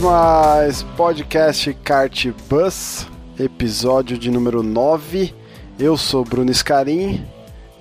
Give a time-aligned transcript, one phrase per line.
[0.00, 0.82] Demais!
[0.96, 3.06] Podcast Kart Bus,
[3.38, 5.34] episódio de número 9.
[5.78, 7.22] Eu sou Bruno Scarim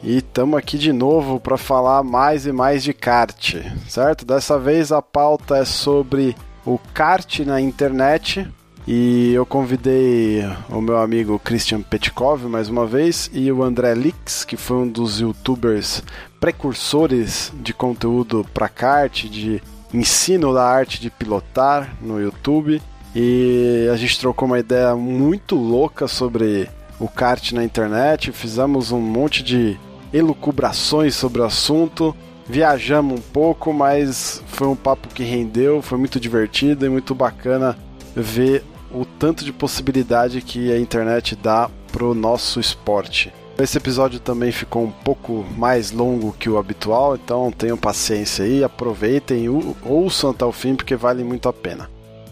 [0.04, 3.56] e estamos aqui de novo para falar mais e mais de kart,
[3.88, 4.26] certo?
[4.26, 8.46] Dessa vez a pauta é sobre o kart na internet
[8.86, 14.44] e eu convidei o meu amigo Christian Petkov mais uma vez e o André Lix,
[14.44, 16.04] que foi um dos youtubers
[16.38, 22.82] precursores de conteúdo para kart, de ensino da arte de pilotar no YouTube.
[23.16, 29.00] E a gente trocou uma ideia muito louca sobre o kart na internet, fizemos um
[29.00, 29.80] monte de
[30.14, 32.16] elucubrações sobre o assunto,
[32.48, 37.78] viajamos um pouco, mas foi um papo que rendeu, foi muito divertido e muito bacana
[38.16, 43.32] ver o tanto de possibilidade que a internet dá pro nosso esporte.
[43.60, 48.64] Esse episódio também ficou um pouco mais longo que o habitual, então tenham paciência aí,
[48.64, 49.50] aproveitem,
[49.84, 51.90] ouçam até o fim porque vale muito a pena.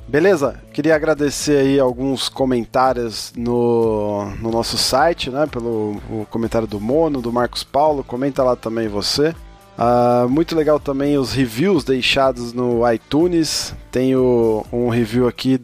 [0.07, 0.61] Beleza?
[0.71, 5.45] Queria agradecer aí alguns comentários no, no nosso site, né?
[5.47, 5.97] Pelo
[6.29, 8.05] comentário do Mono, do Marcos Paulo.
[8.05, 9.35] Comenta lá também você.
[9.77, 13.75] Uh, muito legal também os reviews deixados no iTunes.
[13.91, 15.59] Tenho um review aqui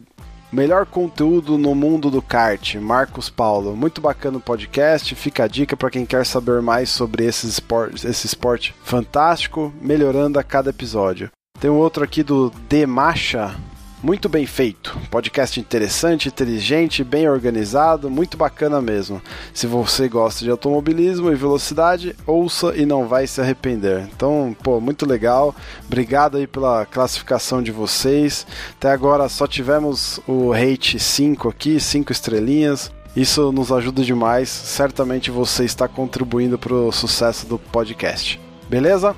[0.54, 3.74] Melhor conteúdo no mundo do kart, Marcos Paulo.
[3.74, 5.12] Muito bacana o podcast.
[5.16, 10.38] Fica a dica para quem quer saber mais sobre esse esporte, esse esporte fantástico, melhorando
[10.38, 11.28] a cada episódio.
[11.58, 13.56] Tem um outro aqui do Demacha,
[14.04, 14.98] muito bem feito.
[15.10, 19.20] Podcast interessante, inteligente, bem organizado, muito bacana mesmo.
[19.54, 24.06] Se você gosta de automobilismo e velocidade, ouça e não vai se arrepender.
[24.14, 25.56] Então, pô, muito legal.
[25.86, 28.46] Obrigado aí pela classificação de vocês.
[28.76, 32.92] Até agora só tivemos o rate 5 aqui, 5 estrelinhas.
[33.16, 34.50] Isso nos ajuda demais.
[34.50, 38.38] Certamente você está contribuindo para o sucesso do podcast.
[38.68, 39.16] Beleza?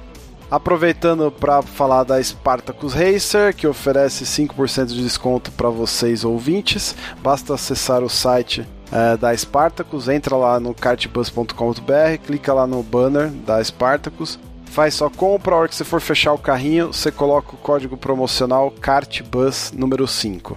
[0.49, 7.55] Aproveitando para falar da Spartacus Racer, que oferece 5% de desconto para vocês ouvintes, basta
[7.55, 13.63] acessar o site é, da Spartacus, entra lá no kartbus.com.br, clica lá no banner da
[13.63, 17.59] Spartacus, faz só compra, a hora que você for fechar o carrinho, você coloca o
[17.59, 20.57] código promocional KartBus número 5.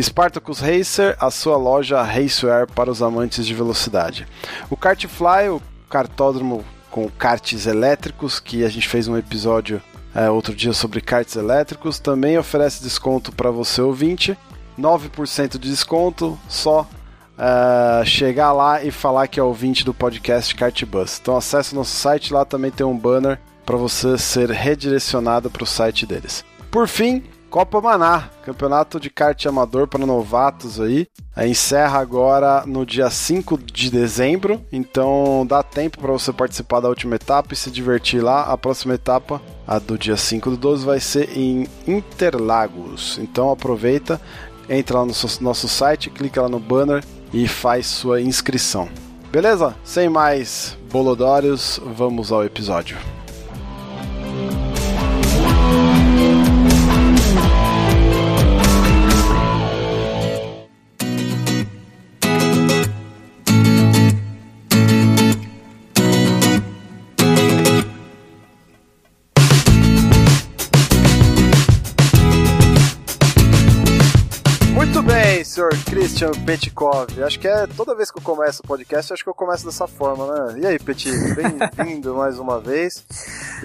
[0.00, 4.26] Spartacus Racer, a sua loja racewear para os amantes de velocidade.
[4.70, 5.60] O Kartfly, o
[5.90, 6.64] cartódromo
[6.96, 9.82] com karts elétricos, que a gente fez um episódio
[10.14, 11.98] é, outro dia sobre karts elétricos.
[11.98, 14.34] Também oferece desconto para você ouvinte,
[14.80, 16.88] 9% de desconto, só
[17.36, 21.18] é, chegar lá e falar que é ouvinte do podcast Kartbus.
[21.20, 25.66] Então acesse nosso site, lá também tem um banner para você ser redirecionado para o
[25.66, 26.46] site deles.
[26.70, 31.06] Por fim, Copa Maná, campeonato de kart amador para novatos aí.
[31.36, 37.16] Encerra agora no dia 5 de dezembro, então dá tempo para você participar da última
[37.16, 38.42] etapa e se divertir lá.
[38.44, 43.18] A próxima etapa, a do dia 5 do 12, vai ser em Interlagos.
[43.20, 44.20] Então aproveita,
[44.68, 48.88] entra lá no nosso site, clica lá no banner e faz sua inscrição.
[49.30, 49.74] Beleza?
[49.84, 52.96] Sem mais bolodórios, vamos ao episódio.
[54.26, 54.65] senhor
[75.86, 77.22] Christian Petkov.
[77.22, 79.86] Acho que é toda vez que eu começo o podcast, acho que eu começo dessa
[79.86, 80.60] forma, né?
[80.60, 83.04] E aí, Petit, bem-vindo mais uma vez.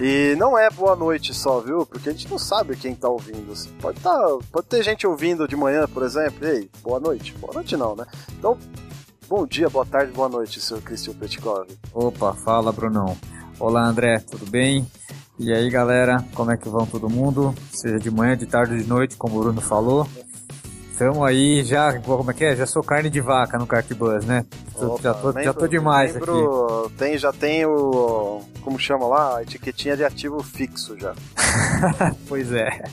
[0.00, 1.84] E não é boa noite só, viu?
[1.84, 3.52] Porque a gente não sabe quem tá ouvindo.
[3.80, 6.46] Pode, tá, pode ter gente ouvindo de manhã, por exemplo.
[6.46, 7.34] E aí, boa noite.
[7.34, 8.06] Boa noite não, né?
[8.38, 8.56] Então,
[9.28, 11.68] bom dia, boa tarde, boa noite, senhor Christian Petkov.
[11.92, 13.16] Opa, fala, Brunão.
[13.58, 14.86] Olá, André, tudo bem?
[15.38, 17.54] E aí, galera, como é que vão todo mundo?
[17.72, 20.06] Seja de manhã, de tarde, de noite, como o Bruno falou.
[21.02, 22.54] Estamos aí, já, como é que é?
[22.54, 24.46] Já sou carne de vaca no Kart Bus, né?
[24.76, 26.94] Opa, já, tô, lembro, já tô demais lembro, aqui.
[26.94, 31.12] Tem, já tem o, como chama lá, a etiquetinha de ativo fixo já.
[32.28, 32.84] pois é.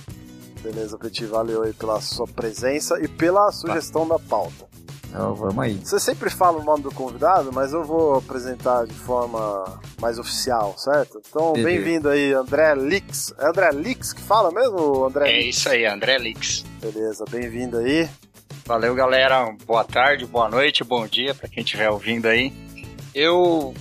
[0.63, 4.65] Beleza, Petit, valeu aí pela sua presença e pela sugestão da pauta.
[5.09, 5.73] Então, vamos aí.
[5.73, 10.75] Você sempre fala o nome do convidado, mas eu vou apresentar de forma mais oficial,
[10.77, 11.19] certo?
[11.27, 13.33] Então, bem-vindo aí, André Lix.
[13.39, 15.31] É André Lix que fala mesmo, André?
[15.31, 16.63] É isso aí, André Lix.
[16.79, 18.07] Beleza, bem-vindo aí.
[18.65, 19.51] Valeu, galera.
[19.65, 22.53] Boa tarde, boa noite, bom dia para quem estiver ouvindo aí.
[23.15, 23.73] Eu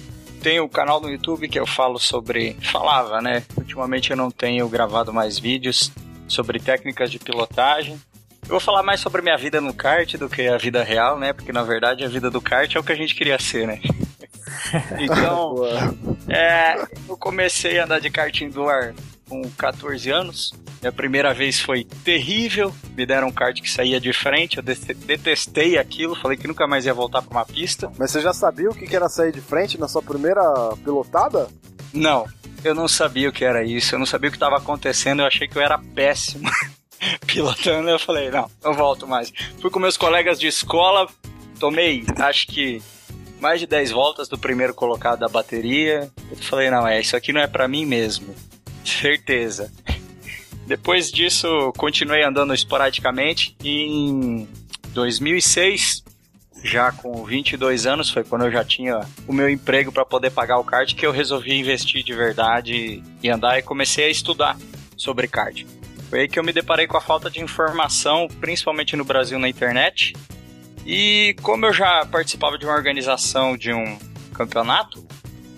[0.43, 2.57] tenho um canal no YouTube que eu falo sobre.
[2.63, 3.45] Falava, né?
[3.55, 5.93] Ultimamente eu não tenho gravado mais vídeos
[6.27, 8.01] sobre técnicas de pilotagem.
[8.49, 11.35] Eu vou falar mais sobre minha vida no kart do que a vida real, né?
[11.35, 13.79] Porque na verdade a vida do kart é o que a gente queria ser, né?
[14.99, 15.56] então,
[16.27, 18.95] é, eu comecei a andar de kart indoor
[19.29, 20.55] com 14 anos.
[20.81, 22.75] Minha primeira vez foi terrível.
[22.97, 24.56] Me deram um kart que saía de frente.
[24.56, 26.17] Eu detestei aquilo.
[26.17, 27.93] Falei que nunca mais ia voltar para uma pista.
[27.99, 30.41] Mas você já sabia o que era sair de frente na sua primeira
[30.83, 31.49] pilotada?
[31.93, 32.27] Não,
[32.65, 33.95] eu não sabia o que era isso.
[33.95, 35.21] Eu não sabia o que estava acontecendo.
[35.21, 36.49] Eu achei que eu era péssimo
[37.27, 37.89] pilotando.
[37.89, 39.33] Eu falei, não, não volto mais.
[39.61, 41.09] Fui com meus colegas de escola.
[41.59, 42.81] Tomei, acho que
[43.41, 46.11] mais de 10 voltas do primeiro colocado da bateria.
[46.31, 48.35] Eu falei, não, é, isso aqui não é para mim mesmo.
[48.85, 49.73] Certeza.
[50.67, 54.47] Depois disso, continuei andando esporadicamente em
[54.91, 56.05] 2006,
[56.62, 60.59] já com 22 anos, foi quando eu já tinha o meu emprego para poder pagar
[60.59, 64.59] o kart que eu resolvi investir de verdade e andar e comecei a estudar
[64.97, 65.65] sobre kart.
[66.09, 69.49] Foi aí que eu me deparei com a falta de informação, principalmente no Brasil na
[69.49, 70.15] internet.
[70.87, 73.99] E como eu já participava de uma organização de um
[74.33, 75.07] campeonato,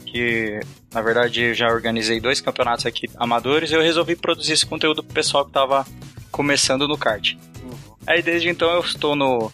[0.05, 0.59] que
[0.93, 5.15] na verdade eu já organizei dois campeonatos aqui amadores, eu resolvi produzir esse conteúdo pro
[5.15, 5.87] pessoal que tava
[6.33, 7.35] começando no kart.
[7.63, 7.95] Uhum.
[8.05, 9.53] Aí desde então eu estou no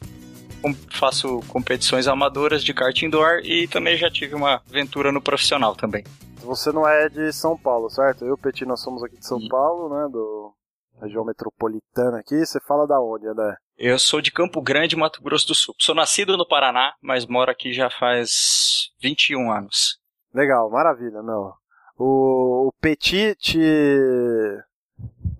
[0.88, 6.02] faço competições amadoras de kart indoor e também já tive uma aventura no profissional também.
[6.42, 8.24] Você não é de São Paulo, certo?
[8.24, 9.48] Eu e o Petit, nós somos aqui de São Sim.
[9.48, 10.08] Paulo, né?
[10.10, 10.54] Do
[11.00, 12.44] região metropolitana aqui.
[12.44, 13.56] Você fala da onde, André?
[13.76, 15.74] Eu sou de Campo Grande, Mato Grosso do Sul.
[15.78, 19.98] Sou nascido no Paraná, mas moro aqui já faz 21 anos.
[20.32, 21.52] Legal, maravilha, meu.
[21.98, 23.58] O, o Petit te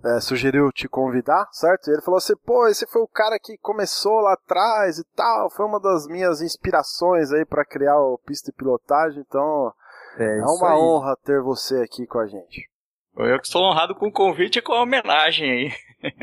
[0.03, 1.87] é, sugeriu te convidar, certo?
[1.87, 5.49] E ele falou assim, pô, esse foi o cara que começou lá atrás e tal,
[5.51, 9.73] foi uma das minhas inspirações aí para criar o pista de pilotagem, então
[10.17, 10.79] é, é uma aí.
[10.79, 12.69] honra ter você aqui com a gente.
[13.19, 15.71] Eu que sou honrado com o convite e com a homenagem aí.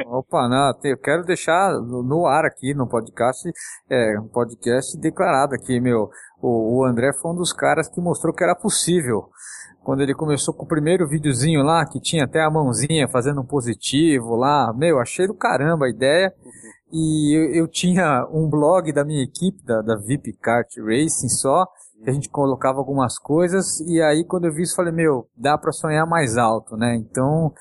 [0.06, 3.50] Opa, não, eu quero deixar no ar aqui no podcast,
[3.90, 6.08] é, um podcast declarado aqui, meu.
[6.40, 9.28] O, o André foi um dos caras que mostrou que era possível.
[9.82, 13.46] Quando ele começou com o primeiro videozinho lá, que tinha até a mãozinha fazendo um
[13.46, 16.32] positivo lá, meu, achei do caramba a ideia.
[16.92, 21.66] E eu, eu tinha um blog da minha equipe, da, da VIP Kart Racing só,
[22.04, 25.56] que a gente colocava algumas coisas e aí quando eu vi isso falei, meu, dá
[25.56, 26.94] para sonhar mais alto, né?
[26.96, 27.52] Então,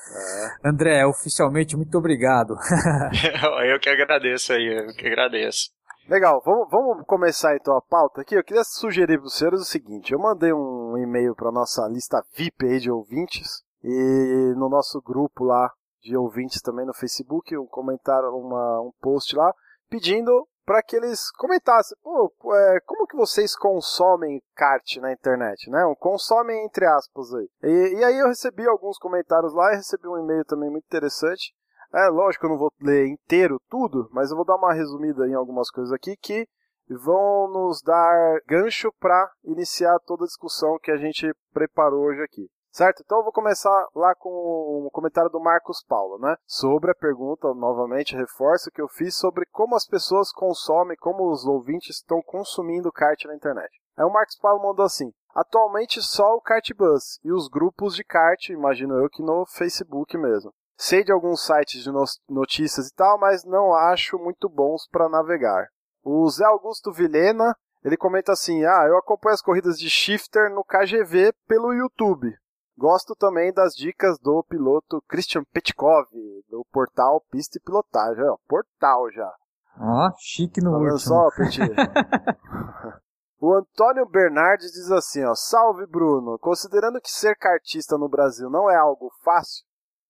[0.62, 0.68] é.
[0.68, 2.54] André, oficialmente muito obrigado.
[3.66, 5.70] eu que agradeço aí, eu que agradeço.
[6.06, 8.34] Legal, vamos, vamos começar então a pauta aqui.
[8.34, 12.66] Eu queria sugerir para vocês o seguinte: eu mandei um e-mail para nossa lista VIP
[12.66, 18.28] aí de ouvintes e no nosso grupo lá de ouvintes também no Facebook, um comentário,
[18.36, 19.50] uma, um post lá
[19.88, 25.82] pedindo para que eles comentassem, pô, é, como que vocês consomem kart na internet, né?
[25.98, 27.48] Consomem entre aspas aí.
[27.62, 31.52] E, e aí eu recebi alguns comentários lá e recebi um e-mail também muito interessante.
[31.92, 35.34] É, lógico eu não vou ler inteiro tudo, mas eu vou dar uma resumida em
[35.34, 36.46] algumas coisas aqui que
[36.88, 42.48] vão nos dar gancho para iniciar toda a discussão que a gente preparou hoje aqui.
[42.74, 43.04] Certo?
[43.04, 46.34] Então eu vou começar lá com o um comentário do Marcos Paulo, né?
[46.44, 51.46] Sobre a pergunta, novamente, reforço que eu fiz sobre como as pessoas consomem, como os
[51.46, 53.70] ouvintes estão consumindo kart na internet.
[53.96, 58.48] Aí o Marcos Paulo mandou assim: Atualmente só o Kartbus e os grupos de kart,
[58.48, 60.52] imagino eu que no Facebook mesmo.
[60.76, 61.90] Sei de alguns sites de
[62.28, 65.68] notícias e tal, mas não acho muito bons para navegar.
[66.02, 70.64] O Zé Augusto Vilhena, ele comenta assim: "Ah, eu acompanho as corridas de shifter no
[70.64, 72.34] KGV pelo YouTube.
[72.76, 76.08] Gosto também das dicas do piloto Christian Petkov,
[76.48, 78.24] do portal Pista e Pilotagem.
[78.24, 79.32] Ó, portal já.
[79.78, 80.98] Ó, chique no Olha último.
[80.98, 81.28] só,
[83.40, 88.70] o Antônio Bernardes diz assim, ó, Salve Bruno, considerando que ser cartista no Brasil não
[88.70, 89.64] é algo fácil,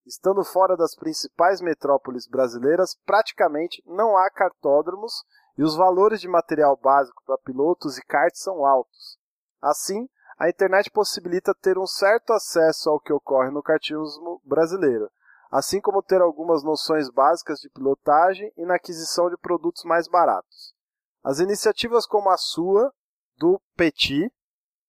[0.06, 5.25] estando fora das principais metrópoles brasileiras, praticamente não há cartódromos
[5.56, 9.18] e os valores de material básico para pilotos e karts são altos.
[9.62, 15.08] Assim, a internet possibilita ter um certo acesso ao que ocorre no kartismo brasileiro,
[15.50, 20.74] assim como ter algumas noções básicas de pilotagem e na aquisição de produtos mais baratos.
[21.22, 22.92] As iniciativas como a sua,
[23.38, 24.30] do Petit,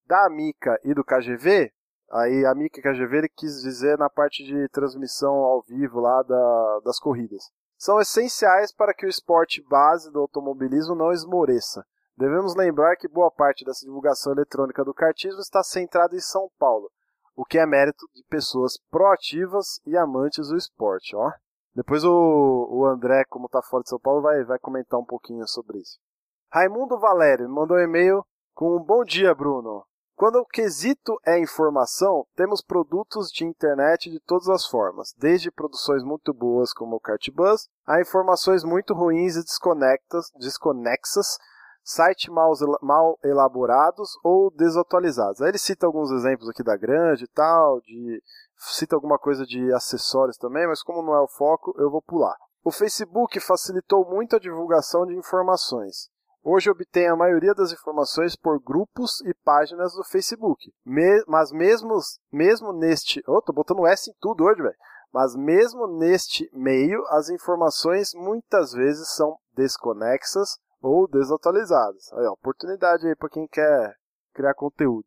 [0.06, 1.72] da Amica e do KGV,
[2.12, 6.80] aí Amica e KGV ele quis dizer na parte de transmissão ao vivo lá da,
[6.84, 7.44] das corridas,
[7.78, 11.86] são essenciais para que o esporte base do automobilismo não esmoreça
[12.18, 16.90] Devemos lembrar que boa parte dessa divulgação eletrônica do kartismo está centrada em São Paulo,
[17.36, 21.32] o que é mérito de pessoas proativas e amantes do esporte, ó.
[21.76, 25.46] Depois o, o André, como está fora de São Paulo, vai, vai comentar um pouquinho
[25.46, 26.00] sobre isso.
[26.50, 29.86] Raimundo Valério mandou um e-mail com um bom dia, Bruno.
[30.16, 36.02] Quando o quesito é informação, temos produtos de internet de todas as formas, desde produções
[36.02, 41.38] muito boas como o Cartbus, a informações muito ruins e desconectas, desconexas,
[41.86, 42.52] sites mal,
[42.82, 45.40] mal elaborados ou desatualizados.
[45.42, 48.22] Aí ele cita alguns exemplos aqui da Grande e tal, de
[48.58, 52.36] cita alguma coisa de acessórios também, mas como não é o foco, eu vou pular.
[52.64, 56.10] O Facebook facilitou muito a divulgação de informações.
[56.44, 60.72] Hoje obtém a maioria das informações por grupos e páginas do Facebook.
[60.84, 61.98] Me, mas mesmo,
[62.32, 63.24] mesmo neste.
[63.28, 64.76] Oh, tô botando S em tudo hoje, velho.
[65.14, 72.14] Mas mesmo neste meio, as informações muitas vezes são desconexas ou desatualizadas.
[72.14, 73.96] Aí, ó, oportunidade aí para quem quer
[74.34, 75.06] criar conteúdo.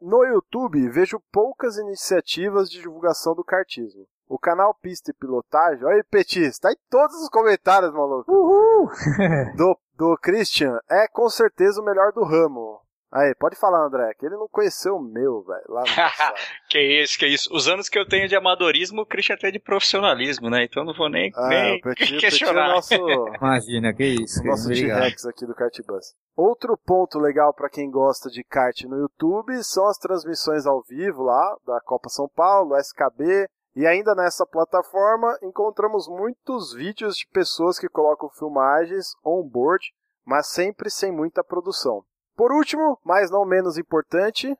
[0.00, 4.06] No YouTube, vejo poucas iniciativas de divulgação do kartismo.
[4.26, 8.30] O canal Pista e Pilotagem, olha aí, Petis, tá em todos os comentários, maluco.
[8.30, 8.90] Uhul!
[9.56, 12.80] do, do Christian é com certeza o melhor do ramo.
[13.10, 15.86] Aí, pode falar, André, que ele não conheceu o meu, velho, lá no
[16.68, 17.48] que isso, que isso.
[17.54, 20.64] Os anos que eu tenho de amadorismo, o Christian tem de profissionalismo, né?
[20.64, 22.76] Então não vou nem, ah, nem o Petit, questionar.
[22.76, 24.44] O Petit é nosso, Imagina, que isso.
[24.44, 26.14] nosso T-Rex aqui do Kartbus.
[26.36, 31.22] Outro ponto legal para quem gosta de kart no YouTube são as transmissões ao vivo
[31.22, 37.78] lá da Copa São Paulo, SKB, e ainda nessa plataforma encontramos muitos vídeos de pessoas
[37.78, 39.82] que colocam filmagens on-board,
[40.26, 42.04] mas sempre sem muita produção.
[42.38, 44.56] Por último, mas não menos importante,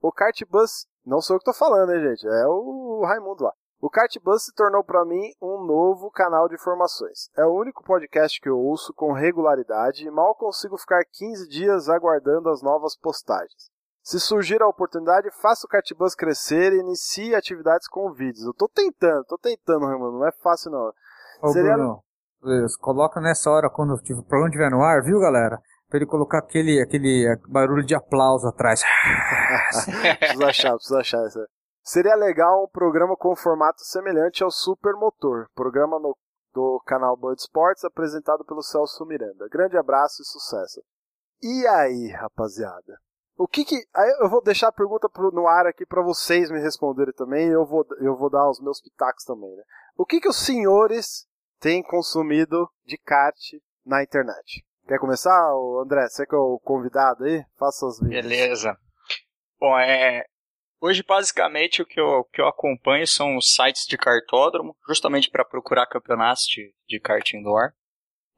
[0.00, 3.52] o Kartbus, não sou eu que estou falando, hein, gente, é o Raimundo lá.
[3.80, 7.28] O Kartbus se tornou para mim um novo canal de informações.
[7.36, 11.88] É o único podcast que eu ouço com regularidade e mal consigo ficar 15 dias
[11.88, 13.68] aguardando as novas postagens.
[14.00, 18.46] Se surgir a oportunidade, faça o Kartbus crescer e inicie atividades com vídeos.
[18.46, 20.92] Eu tô tentando, tô tentando, Raimundo, não é fácil não.
[21.42, 21.74] Ô, Seria...
[21.74, 22.00] Bruno,
[22.80, 25.60] coloca nessa hora quando o programa estiver no ar, viu, galera?
[25.88, 28.82] Pra ele colocar aquele, aquele barulho de aplauso atrás.
[30.18, 31.48] preciso achar, preciso achar essa.
[31.82, 36.14] Seria legal um programa com formato semelhante ao Supermotor, programa no,
[36.52, 39.48] do canal Bud Sports apresentado pelo Celso Miranda.
[39.50, 40.82] Grande abraço e sucesso.
[41.42, 42.98] E aí, rapaziada?
[43.38, 43.76] O que que.
[44.20, 47.86] Eu vou deixar a pergunta no ar aqui para vocês me responderem também eu vou,
[48.00, 49.62] eu vou dar os meus pitacos também, né?
[49.96, 51.26] O que que os senhores
[51.60, 53.38] têm consumido de kart
[53.86, 54.64] na internet?
[54.88, 55.52] Quer começar,
[55.82, 56.08] André?
[56.08, 57.44] Você que é o convidado aí?
[57.58, 58.22] Faça as vídeos.
[58.22, 58.74] Beleza.
[59.60, 60.24] Bom, é.
[60.80, 65.44] Hoje, basicamente, o que eu, que eu acompanho são os sites de cartódromo, justamente para
[65.44, 67.72] procurar campeonatos de, de kart indoor.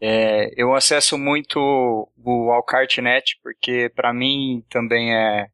[0.00, 5.46] É, eu acesso muito o Alkartnet, porque para mim também é,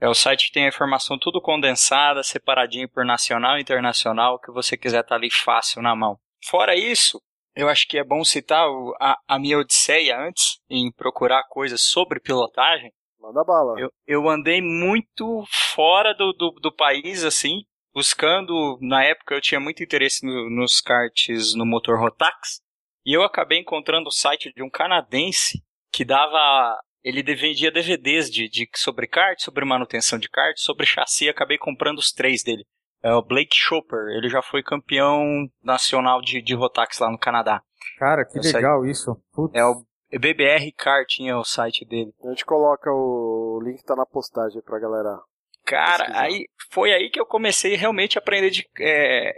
[0.00, 4.52] é o site que tem a informação tudo condensada, separadinho por nacional e internacional, que
[4.52, 6.20] você quiser tá ali fácil na mão.
[6.44, 7.20] Fora isso,
[7.56, 11.80] eu acho que é bom citar o, a, a, minha odisseia antes, em procurar coisas
[11.80, 12.92] sobre pilotagem.
[13.18, 13.80] Manda bala.
[13.80, 15.42] Eu, eu andei muito
[15.74, 17.62] fora do, do, do, país, assim,
[17.94, 18.78] buscando.
[18.82, 22.60] Na época eu tinha muito interesse no, nos karts no motor Rotax.
[23.06, 26.78] E eu acabei encontrando o site de um canadense que dava.
[27.02, 31.28] Ele vendia DVDs de, de, sobre kart, sobre manutenção de kart, sobre chassi.
[31.28, 32.64] Acabei comprando os três dele.
[33.06, 37.62] É o Blake Chopper, ele já foi campeão nacional de, de Rotax lá no Canadá.
[38.00, 39.16] Cara, que é legal isso.
[39.32, 39.54] Putz.
[39.54, 39.84] É o
[40.18, 42.12] BBR Kart, tinha o site dele.
[42.24, 45.20] A gente coloca o, o link tá na postagem pra galera.
[45.64, 49.32] Cara, aí foi aí que eu comecei realmente a aprender de é,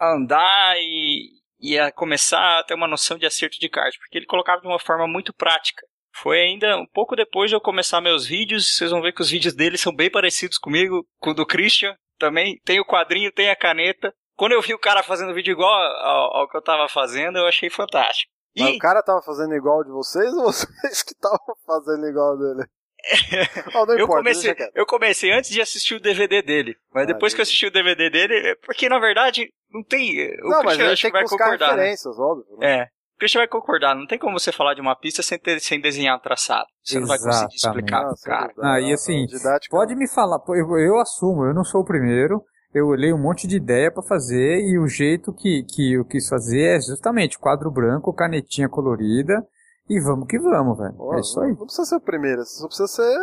[0.00, 1.28] andar e,
[1.60, 4.66] e a começar a ter uma noção de acerto de kart, porque ele colocava de
[4.66, 5.86] uma forma muito prática.
[6.12, 9.30] Foi ainda um pouco depois de eu começar meus vídeos, vocês vão ver que os
[9.30, 13.50] vídeos dele são bem parecidos comigo, com o do Christian, também tem o quadrinho, tem
[13.50, 14.12] a caneta.
[14.36, 17.46] Quando eu vi o cara fazendo vídeo igual ao, ao que eu tava fazendo, eu
[17.46, 18.32] achei fantástico.
[18.54, 18.62] E...
[18.62, 22.66] Mas o cara tava fazendo igual de vocês ou vocês que estavam fazendo igual dele?
[23.74, 26.76] oh, não eu, importa, comecei, eu comecei antes de assistir o DVD dele.
[26.92, 30.36] Mas ah, depois que eu assisti o DVD dele, é porque na verdade não tem.
[30.42, 31.74] O não, mas a gente tem que vai buscar concordar, né?
[31.76, 32.22] referências, né?
[32.22, 32.58] óbvio.
[32.58, 32.80] Né?
[32.80, 32.88] É.
[33.20, 35.78] O Christian vai concordar, não tem como você falar de uma pista sem, ter, sem
[35.78, 36.64] desenhar um traçado.
[36.82, 37.00] Você Exatamente.
[37.02, 38.52] não vai conseguir explicar pro cara.
[38.62, 39.26] Ah, e assim,
[39.68, 43.46] pode me falar, eu, eu assumo, eu não sou o primeiro, eu olhei um monte
[43.46, 47.70] de ideia para fazer e o jeito que, que eu quis fazer é justamente quadro
[47.70, 49.46] branco, canetinha colorida
[49.86, 50.94] e vamos que vamos, velho.
[50.98, 51.50] Oh, é isso aí.
[51.50, 53.18] Não precisa ser o primeiro, só precisa ser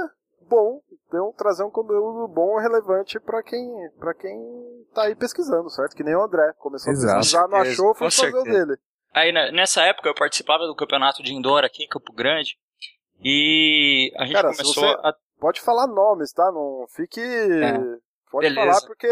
[0.47, 4.37] bom, então trazer um conteúdo bom e relevante para quem, pra quem
[4.93, 5.95] tá aí pesquisando, certo?
[5.95, 7.13] Que nem o André, começou Exato.
[7.13, 8.77] a pesquisar, não achou, foi fazer o dele.
[9.13, 12.57] Aí nessa época eu participava do campeonato de indoor aqui em Campo Grande
[13.23, 15.13] E a gente Cara, começou a.
[15.39, 16.51] Pode falar nomes, tá?
[16.51, 17.21] Não fique.
[17.21, 17.73] É.
[18.31, 18.65] Pode Beleza.
[18.65, 19.07] falar porque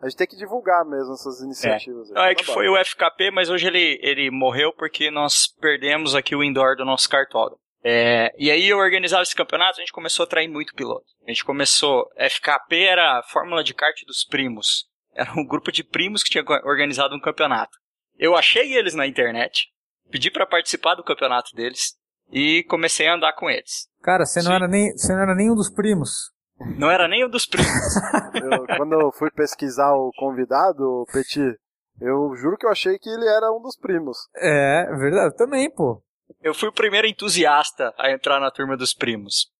[0.00, 2.10] a gente tem que divulgar mesmo essas iniciativas.
[2.10, 6.14] É, Não, é que foi o FKP, mas hoje ele, ele morreu porque nós perdemos
[6.14, 7.60] aqui o indoor do nosso cartódromo.
[7.82, 11.06] É, e aí eu organizava esse campeonato, a gente começou a atrair muito piloto.
[11.26, 14.86] A gente começou, FKP era a Fórmula de Kart dos Primos.
[15.14, 17.76] Era um grupo de primos que tinha organizado um campeonato.
[18.18, 19.68] Eu achei eles na internet,
[20.10, 21.94] pedi para participar do campeonato deles
[22.32, 23.88] e comecei a andar com eles.
[24.02, 26.32] Cara, você não, era nem, você não era nem um dos primos.
[26.76, 27.68] Não era nem um dos primos.
[28.34, 31.56] eu, quando eu fui pesquisar o convidado, o Petit,
[32.00, 34.18] eu juro que eu achei que ele era um dos primos.
[34.36, 36.02] É, verdade, também, pô.
[36.42, 39.50] Eu fui o primeiro entusiasta a entrar na turma dos primos.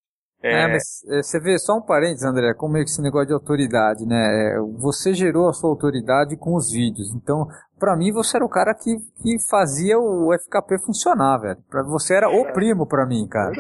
[0.43, 3.27] É, é mas é, você vê, só um parênteses, André, como é que esse negócio
[3.27, 4.17] de autoridade, né?
[4.17, 7.13] É, você gerou a sua autoridade com os vídeos.
[7.15, 7.47] Então,
[7.79, 11.59] para mim, você era o cara que, que fazia o FKP funcionar, velho.
[11.69, 13.53] Pra, você era o primo para mim, cara.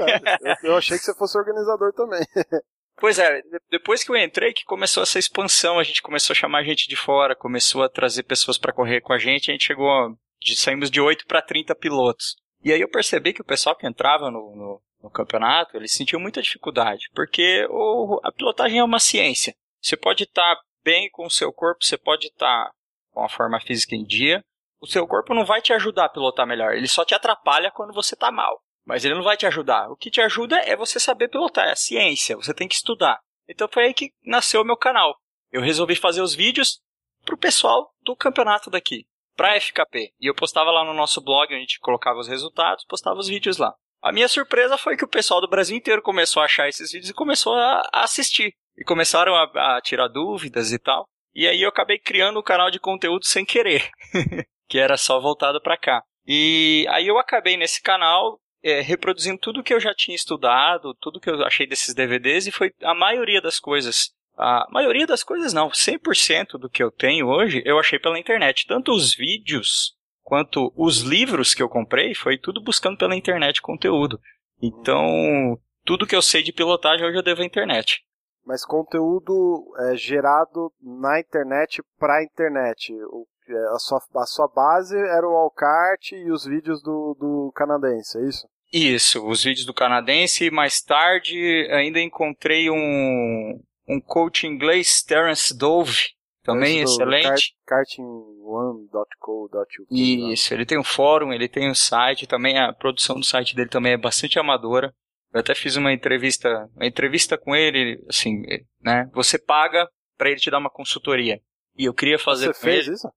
[0.62, 2.24] Eu, eu achei que você fosse organizador também.
[3.00, 6.64] Pois é, depois que eu entrei, que começou essa expansão, a gente começou a chamar
[6.64, 10.16] gente de fora, começou a trazer pessoas para correr com a gente, a gente chegou,
[10.40, 12.34] de, saímos de 8 para 30 pilotos.
[12.60, 16.20] E aí eu percebi que o pessoal que entrava no, no, no campeonato, eles sentiam
[16.20, 19.54] muita dificuldade, porque o, a pilotagem é uma ciência.
[19.82, 22.72] Você pode estar tá bem com o seu corpo, você pode estar tá
[23.10, 24.44] com a forma física em dia,
[24.80, 27.92] o seu corpo não vai te ajudar a pilotar melhor, ele só te atrapalha quando
[27.92, 28.60] você está mal.
[28.86, 29.90] Mas ele não vai te ajudar.
[29.90, 33.18] O que te ajuda é você saber pilotar, é a ciência, você tem que estudar.
[33.48, 35.14] Então foi aí que nasceu o meu canal.
[35.50, 36.80] Eu resolvi fazer os vídeos
[37.24, 40.12] pro pessoal do campeonato daqui, pra FKP.
[40.20, 43.58] E eu postava lá no nosso blog, a gente colocava os resultados, postava os vídeos
[43.58, 43.74] lá.
[44.02, 47.10] A minha surpresa foi que o pessoal do Brasil inteiro começou a achar esses vídeos
[47.10, 48.52] e começou a, assistir.
[48.76, 51.04] E começaram a, a, tirar dúvidas e tal.
[51.34, 53.90] E aí eu acabei criando um canal de conteúdo sem querer,
[54.68, 56.02] que era só voltado para cá.
[56.26, 61.20] E aí eu acabei nesse canal é, reproduzindo tudo que eu já tinha estudado, tudo
[61.20, 64.10] que eu achei desses DVDs, e foi a maioria das coisas.
[64.36, 68.66] A maioria das coisas não, 100% do que eu tenho hoje eu achei pela internet.
[68.66, 69.97] Tanto os vídeos
[70.28, 74.20] quanto os livros que eu comprei, foi tudo buscando pela internet conteúdo.
[74.60, 78.04] Então, tudo que eu sei de pilotagem hoje eu devo à internet.
[78.44, 82.92] Mas conteúdo é, gerado na internet para a internet.
[83.04, 87.52] O, é, a, sua, a sua base era o Alcart e os vídeos do, do
[87.54, 88.46] canadense, é isso?
[88.70, 90.44] Isso, os vídeos do canadense.
[90.44, 96.17] E mais tarde ainda encontrei um, um coach inglês, Terence Dove,
[96.52, 97.54] também excelente.
[97.68, 100.32] Karting1.co.uk.
[100.32, 103.68] Isso, ele tem um fórum, ele tem um site, também a produção do site dele
[103.68, 104.94] também é bastante amadora.
[105.32, 108.40] Eu até fiz uma entrevista, uma entrevista com ele, assim,
[108.80, 109.10] né?
[109.12, 111.38] Você paga para ele te dar uma consultoria.
[111.76, 112.94] E eu queria fazer Você fez ele.
[112.94, 113.08] isso?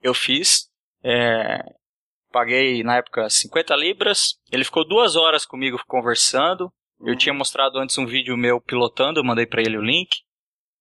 [0.00, 0.70] Eu fiz.
[1.04, 1.58] É,
[2.32, 4.38] paguei na época 50 libras.
[4.50, 6.72] Ele ficou duas horas comigo conversando.
[6.98, 7.10] Uhum.
[7.10, 10.22] Eu tinha mostrado antes um vídeo meu pilotando, eu mandei para ele o link.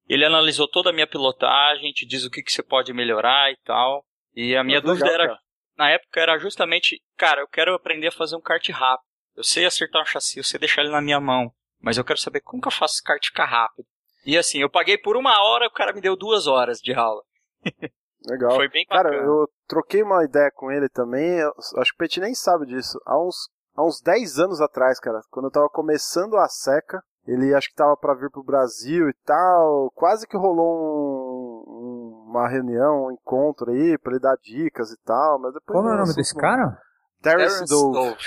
[0.07, 3.57] Ele analisou toda a minha pilotagem, te diz o que, que você pode melhorar e
[3.63, 4.05] tal.
[4.35, 5.39] E a minha dúvida legal, era, cara.
[5.77, 9.07] na época, era justamente, cara, eu quero aprender a fazer um kart rápido.
[9.35, 11.51] Eu sei acertar um chassi, eu sei deixar ele na minha mão.
[11.79, 13.85] Mas eu quero saber como que eu faço esse kart ficar rápido.
[14.25, 17.21] E assim, eu paguei por uma hora, o cara me deu duas horas de aula.
[18.27, 18.55] Legal.
[18.55, 19.09] Foi bem bacana.
[19.09, 21.39] Cara, eu troquei uma ideia com ele também.
[21.77, 22.99] acho que o Petit nem sabe disso.
[23.05, 27.53] Há uns, há uns 10 anos atrás, cara, quando eu tava começando a seca, ele
[27.53, 29.91] acho que tava para vir pro Brasil e tal.
[29.91, 35.37] Quase que rolou um, uma reunião, um encontro aí pra ele dar dicas e tal.
[35.39, 36.79] Mas depois Como é o nome desse cara?
[37.21, 37.93] Terence Dove.
[37.93, 38.25] Dove.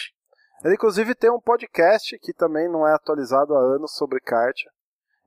[0.62, 4.56] Ele inclusive tem um podcast que também não é atualizado há anos sobre kart.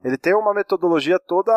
[0.04, 1.52] Ele tem uma metodologia toda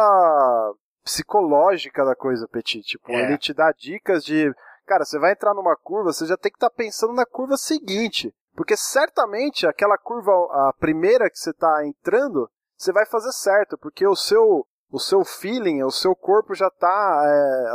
[1.05, 2.81] psicológica da coisa, Petit.
[2.83, 3.25] Tipo, é.
[3.25, 4.51] ele te dá dicas de.
[4.87, 7.57] Cara, você vai entrar numa curva, você já tem que estar tá pensando na curva
[7.57, 8.33] seguinte.
[8.57, 14.07] Porque certamente aquela curva, a primeira que você está entrando, você vai fazer certo, porque
[14.07, 17.75] o seu, o seu feeling, o seu corpo já está, é,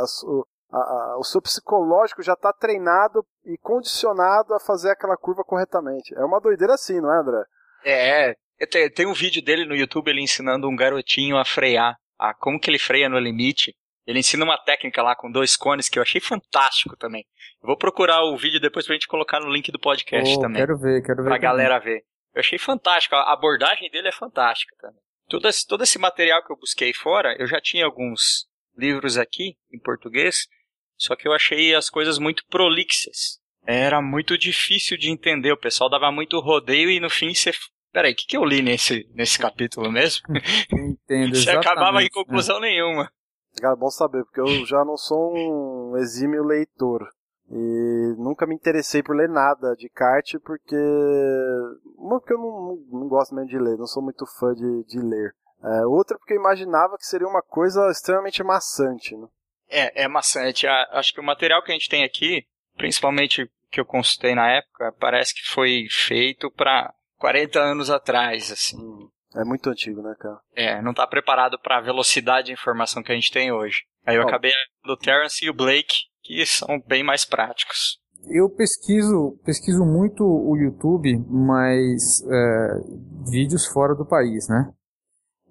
[1.18, 6.14] o seu psicológico já está treinado e condicionado a fazer aquela curva corretamente.
[6.16, 7.44] É uma doideira assim, não é, André?
[7.84, 8.34] É,
[8.66, 12.58] tem, tem um vídeo dele no YouTube ele ensinando um garotinho a frear, a como
[12.58, 13.74] que ele freia no limite.
[14.06, 17.24] Ele ensina uma técnica lá com dois cones que eu achei fantástico também.
[17.62, 20.60] Eu vou procurar o vídeo depois pra gente colocar no link do podcast oh, também.
[20.60, 21.28] Quero ver, quero ver.
[21.28, 21.40] Pra também.
[21.40, 22.02] galera ver.
[22.34, 23.14] Eu achei fantástico.
[23.14, 25.00] A abordagem dele é fantástica também.
[25.28, 29.56] Todo esse, todo esse material que eu busquei fora, eu já tinha alguns livros aqui
[29.72, 30.46] em português,
[30.96, 33.40] só que eu achei as coisas muito prolixas.
[33.64, 35.52] Era muito difícil de entender.
[35.52, 37.52] O pessoal dava muito rodeio e no fim você.
[37.92, 40.22] Peraí, o que, que eu li nesse, nesse capítulo mesmo?
[40.72, 41.36] Entendo.
[41.36, 42.68] você acabava em conclusão né?
[42.68, 43.12] nenhuma.
[43.60, 47.08] Cara, bom saber, porque eu já não sou um exímio leitor.
[47.50, 50.76] E nunca me interessei por ler nada de kart, porque.
[51.98, 54.98] Uma, porque eu não, não gosto mesmo de ler, não sou muito fã de, de
[54.98, 55.34] ler.
[55.62, 59.28] É, outra, porque eu imaginava que seria uma coisa extremamente maçante, né?
[59.68, 60.66] É, é maçante.
[60.66, 62.44] Acho que o material que a gente tem aqui,
[62.76, 68.78] principalmente que eu consultei na época, parece que foi feito para 40 anos atrás, assim.
[69.36, 70.38] É muito antigo, né, cara?
[70.54, 73.82] É, não tá preparado para a velocidade de informação que a gente tem hoje.
[74.06, 74.52] Aí eu Bom, acabei
[74.84, 78.00] do Terence e o Blake, que são bem mais práticos.
[78.28, 82.68] Eu pesquiso, pesquiso muito o YouTube, mas é,
[83.30, 84.72] vídeos fora do país, né?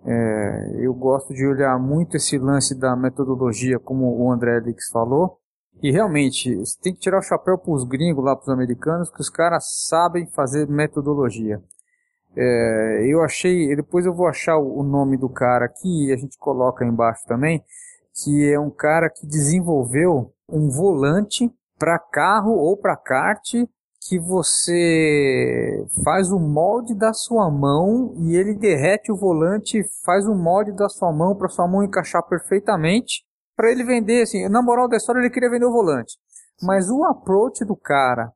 [0.05, 5.37] É, eu gosto de olhar muito esse lance da metodologia, como o André Elix falou.
[5.81, 9.09] E realmente, você tem que tirar o chapéu para os gringos lá, para os americanos,
[9.09, 11.61] que os caras sabem fazer metodologia.
[12.35, 16.37] É, eu achei, depois eu vou achar o nome do cara aqui e a gente
[16.37, 17.63] coloca embaixo também,
[18.13, 23.53] que é um cara que desenvolveu um volante para carro ou para kart
[24.07, 30.33] que você faz o molde da sua mão e ele derrete o volante, faz o
[30.33, 33.23] molde da sua mão para sua mão encaixar perfeitamente
[33.55, 34.47] para ele vender assim.
[34.49, 36.17] Na moral da história ele queria vender o volante,
[36.61, 38.31] mas o approach do cara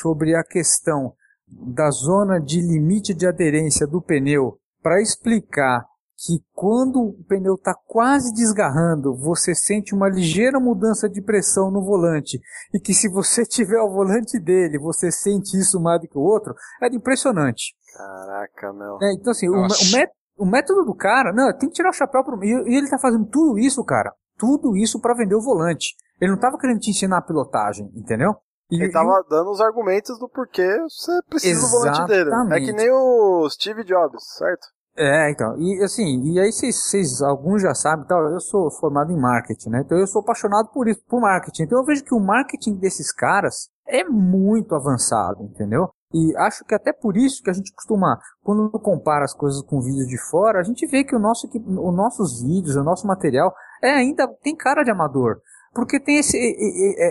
[0.00, 1.14] sobre a questão
[1.50, 5.84] da zona de limite de aderência do pneu para explicar
[6.18, 11.84] que quando o pneu está quase desgarrando, você sente uma ligeira mudança de pressão no
[11.84, 12.40] volante
[12.74, 16.22] e que se você tiver o volante dele, você sente isso mais do que o
[16.22, 17.74] outro, é impressionante.
[17.96, 18.98] Caraca, meu.
[19.00, 22.24] É, então assim, o, o, o, método do cara, não, tem que tirar o chapéu
[22.24, 25.94] pro e, e ele está fazendo tudo isso, cara, tudo isso para vender o volante.
[26.20, 28.34] Ele não estava querendo te ensinar a pilotagem, entendeu?
[28.70, 31.70] E, ele tava dando os argumentos do porquê você precisa Exatamente.
[31.70, 32.54] do volante dele.
[32.54, 34.68] É que nem o Steve Jobs, certo?
[35.00, 39.16] É, então, e assim, e aí vocês, alguns já sabem, tal, eu sou formado em
[39.16, 39.82] marketing, né?
[39.84, 41.62] Então eu sou apaixonado por isso, por marketing.
[41.62, 45.88] Então eu vejo que o marketing desses caras é muito avançado, entendeu?
[46.12, 49.80] E acho que até por isso que a gente costuma, quando compara as coisas com
[49.80, 53.54] vídeos de fora, a gente vê que o nosso, os nossos vídeos, o nosso material,
[53.80, 55.40] é ainda tem cara de amador.
[55.74, 56.36] Porque tem esse,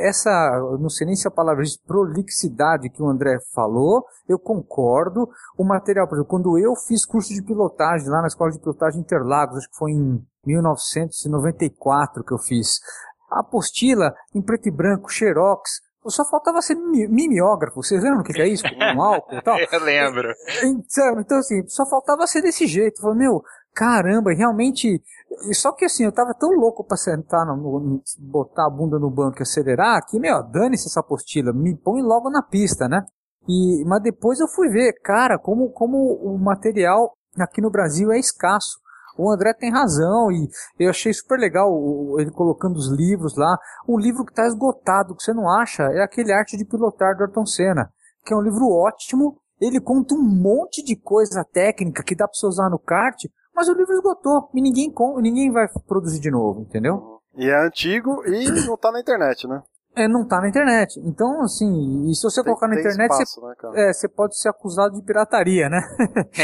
[0.07, 5.29] essa, não sei nem se a palavra diz, prolixidade que o André falou, eu concordo.
[5.57, 8.99] O material, por exemplo, quando eu fiz curso de pilotagem lá na Escola de Pilotagem
[9.01, 12.79] Interlagos, acho que foi em 1994 que eu fiz,
[13.29, 17.83] a apostila em preto e branco, xerox, só faltava ser mimeógrafo.
[17.83, 18.63] Vocês lembram o que, é isso?
[18.95, 19.57] Um álcool e tal?
[19.59, 20.33] eu lembro.
[20.63, 23.01] Então, então, assim, só faltava ser desse jeito.
[23.01, 23.43] Falei, meu,
[23.77, 24.99] caramba, realmente.
[25.53, 29.11] Só que assim, eu tava tão louco pra sentar, no, no, botar a bunda no
[29.11, 33.05] banco e acelerar, que, meu, dane-se essa apostila, me põe logo na pista, né?
[33.47, 38.17] E, mas depois eu fui ver, cara, como, como o material aqui no Brasil é
[38.17, 38.79] escasso.
[39.15, 40.47] O André tem razão e
[40.79, 41.71] eu achei super legal
[42.19, 43.57] ele colocando os livros lá.
[43.87, 47.23] Um livro que está esgotado, que você não acha, é aquele Arte de Pilotar do
[47.23, 47.89] Ayrton Senna,
[48.25, 49.39] que é um livro ótimo.
[49.59, 53.17] Ele conta um monte de coisa técnica que dá para você usar no kart,
[53.57, 57.19] mas o livro esgotou e ninguém, ninguém vai produzir de novo, entendeu?
[57.35, 59.63] E é antigo e não está na internet, né?
[59.95, 60.99] É, não tá na internet.
[61.03, 64.39] Então, assim, e se você tem, colocar na internet, espaço, você, né, é, você pode
[64.39, 65.81] ser acusado de pirataria, né?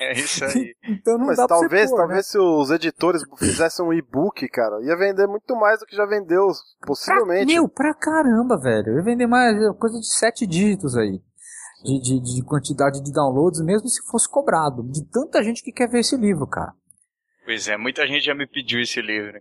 [0.00, 0.74] É, isso aí.
[0.82, 2.22] então não Mas dá talvez, pôr, talvez né?
[2.24, 6.48] se os editores fizessem um e-book, cara, ia vender muito mais do que já vendeu,
[6.84, 7.46] possivelmente.
[7.46, 8.96] Pra, meu, pra caramba, velho.
[8.96, 11.20] Ia vender mais, coisa de sete dígitos aí.
[11.84, 14.82] De, de, de quantidade de downloads, mesmo se fosse cobrado.
[14.82, 16.72] De tanta gente que quer ver esse livro, cara.
[17.44, 19.40] Pois é, muita gente já me pediu esse livro.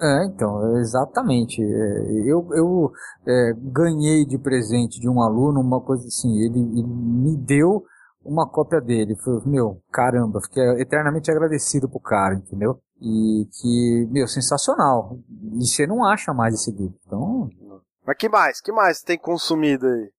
[0.00, 1.62] É, então, exatamente.
[1.62, 2.92] É, eu eu
[3.26, 7.84] é, ganhei de presente de um aluno uma coisa assim, ele, ele me deu
[8.24, 9.14] uma cópia dele.
[9.16, 12.80] Foi, meu, caramba, fiquei eternamente agradecido pro cara, entendeu?
[13.00, 15.18] E que, meu, sensacional.
[15.60, 16.96] E você não acha mais esse livro.
[17.06, 17.48] Então.
[18.06, 18.60] Mas que mais?
[18.60, 20.10] Que mais tem consumido aí?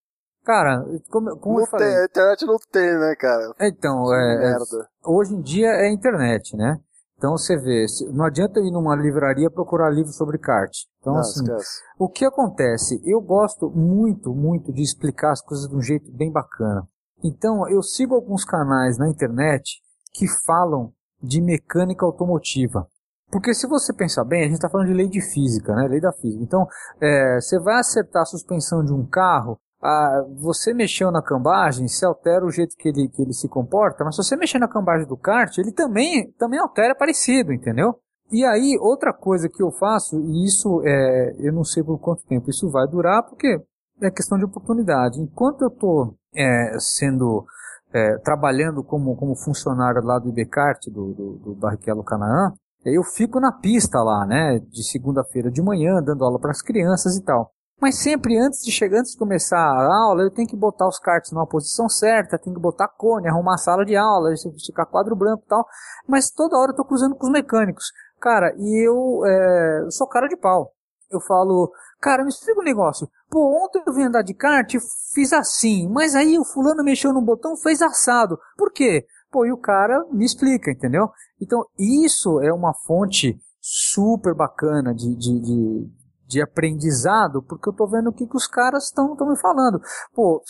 [0.45, 1.87] Cara, como, como eu falei.
[1.87, 3.53] Tem, a internet não tem, né, cara?
[3.59, 4.89] Então, é, é, merda.
[5.03, 6.79] hoje em dia é internet, né?
[7.17, 10.71] Então você vê, não adianta eu ir numa livraria procurar livros sobre kart.
[10.99, 11.81] Então não, assim, esquece.
[11.97, 13.01] o que acontece?
[13.05, 16.87] Eu gosto muito, muito de explicar as coisas de um jeito bem bacana.
[17.23, 19.81] Então eu sigo alguns canais na internet
[20.13, 22.87] que falam de mecânica automotiva.
[23.31, 25.87] Porque se você pensar bem, a gente está falando de lei de física, né?
[25.87, 26.43] Lei da física.
[26.43, 26.67] Então,
[27.01, 32.03] é, você vai acertar a suspensão de um carro, ah, você mexeu na cambagem, se
[32.03, 35.07] altera o jeito que ele, que ele se comporta, mas se você mexer na cambagem
[35.07, 37.93] do kart, ele também, também altera parecido, entendeu?
[38.31, 42.25] E aí, outra coisa que eu faço, e isso é, eu não sei por quanto
[42.25, 43.61] tempo isso vai durar, porque
[44.01, 45.21] é questão de oportunidade.
[45.21, 47.45] Enquanto eu estou é, sendo,
[47.93, 52.51] é, trabalhando como, como funcionário lá do IBCART, do, do, do Barrichello Canaã,
[52.83, 57.15] eu fico na pista lá, né, de segunda-feira de manhã, dando aula para as crianças
[57.15, 57.51] e tal.
[57.81, 60.97] Mas sempre antes de chegar, antes de começar a aula, eu tenho que botar os
[60.97, 65.15] karts numa posição certa, tenho que botar cone, arrumar a sala de aula, esticar quadro
[65.15, 65.65] branco e tal.
[66.07, 67.91] Mas toda hora eu tô cruzando com os mecânicos.
[68.19, 70.71] Cara, e eu, é, sou cara de pau.
[71.11, 73.07] Eu falo, cara, me explica um negócio.
[73.29, 74.73] Pô, ontem eu vim andar de kart,
[75.13, 78.39] fiz assim, mas aí o fulano mexeu no botão, fez assado.
[78.57, 79.05] Por quê?
[79.29, 81.09] Pô, e o cara me explica, entendeu?
[81.41, 85.91] Então, isso é uma fonte super bacana de, de, de,
[86.27, 89.79] de aprendizado, porque eu tô vendo o que, que os caras estão me falando.
[90.13, 90.41] Pô,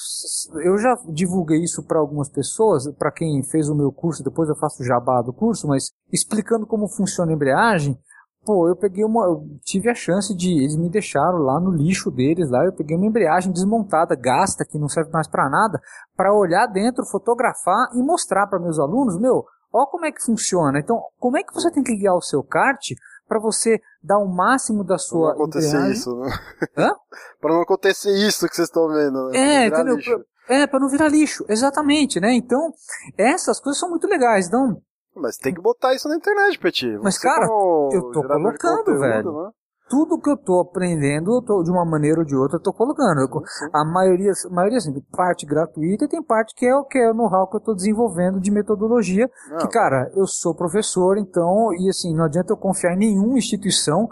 [0.63, 4.55] eu já divulguei isso para algumas pessoas, para quem fez o meu curso, depois eu
[4.55, 7.97] faço o jabá do curso, mas explicando como funciona a embreagem,
[8.45, 12.11] pô, eu peguei uma, eu tive a chance de, eles me deixaram lá no lixo
[12.11, 15.81] deles, lá eu peguei uma embreagem desmontada, gasta, que não serve mais para nada,
[16.15, 20.79] para olhar dentro, fotografar e mostrar para meus alunos, meu, ó como é que funciona.
[20.79, 22.91] Então, como é que você tem que guiar o seu kart
[23.27, 26.29] para você dar o máximo da sua Pra não acontecer isso, né?
[26.77, 26.95] Hã?
[27.39, 29.37] pra não acontecer isso que vocês estão vendo, né?
[29.37, 29.95] É, entendeu?
[29.95, 30.25] lixo.
[30.47, 32.33] É, para não virar lixo, exatamente, né?
[32.33, 32.71] Então,
[33.17, 34.47] essas coisas são muito legais.
[34.47, 34.79] Então,
[35.15, 36.99] Mas tem que botar isso na internet, Petit.
[37.01, 39.43] Mas, cara, eu tô colocando, velho.
[39.43, 39.49] né?
[39.89, 42.73] Tudo que eu tô aprendendo, eu tô, de uma maneira ou de outra, eu tô
[42.73, 43.21] colocando.
[43.21, 43.69] Eu- Sim.
[43.73, 47.09] a maioria, a maioria assim, parte gratuita e tem parte que é o que é
[47.11, 49.29] o know-how que eu tô desenvolvendo de metodologia.
[49.49, 53.37] Não, Que, cara, eu sou professor, então, e assim, não adianta eu confiar em nenhuma
[53.37, 54.07] instituição.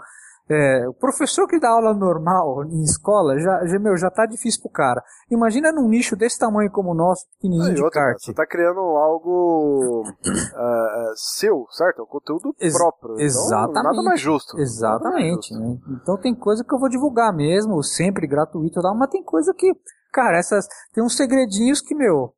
[0.48, 4.60] É, o professor que dá aula normal em escola, já, já, meu, já tá difícil
[4.60, 5.02] pro cara.
[5.30, 8.18] Imagina num nicho desse tamanho como o nosso, pequenininho e de outra, kart.
[8.20, 10.04] você tá criando algo
[10.54, 12.00] ah, seu, certo?
[12.00, 13.14] É um conteúdo Ex- próprio.
[13.14, 13.84] Então, exatamente.
[13.84, 14.54] nada mais justo.
[14.54, 15.58] Nada mais Exatamente, justo.
[15.58, 15.78] né?
[16.02, 19.54] Então tem coisa que eu vou divulgar mesmo, sempre gratuito e tal, mas tem coisa
[19.56, 19.72] que,
[20.12, 22.34] cara, essas tem uns segredinhos que, meu,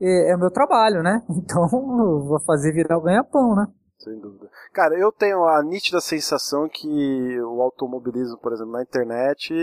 [0.00, 1.22] é, é o meu trabalho, né?
[1.28, 3.66] Então vou fazer virar o ganha-pão, né?
[4.02, 4.50] Sem dúvida.
[4.72, 9.54] Cara, eu tenho a nítida sensação que o automobilismo, por exemplo, na internet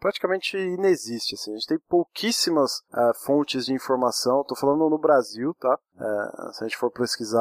[0.00, 1.34] praticamente inexiste.
[1.34, 1.52] Assim.
[1.52, 4.44] A gente tem pouquíssimas ah, fontes de informação.
[4.44, 5.78] Tô falando no Brasil, tá?
[5.98, 7.40] Eh, se a gente for pesquisar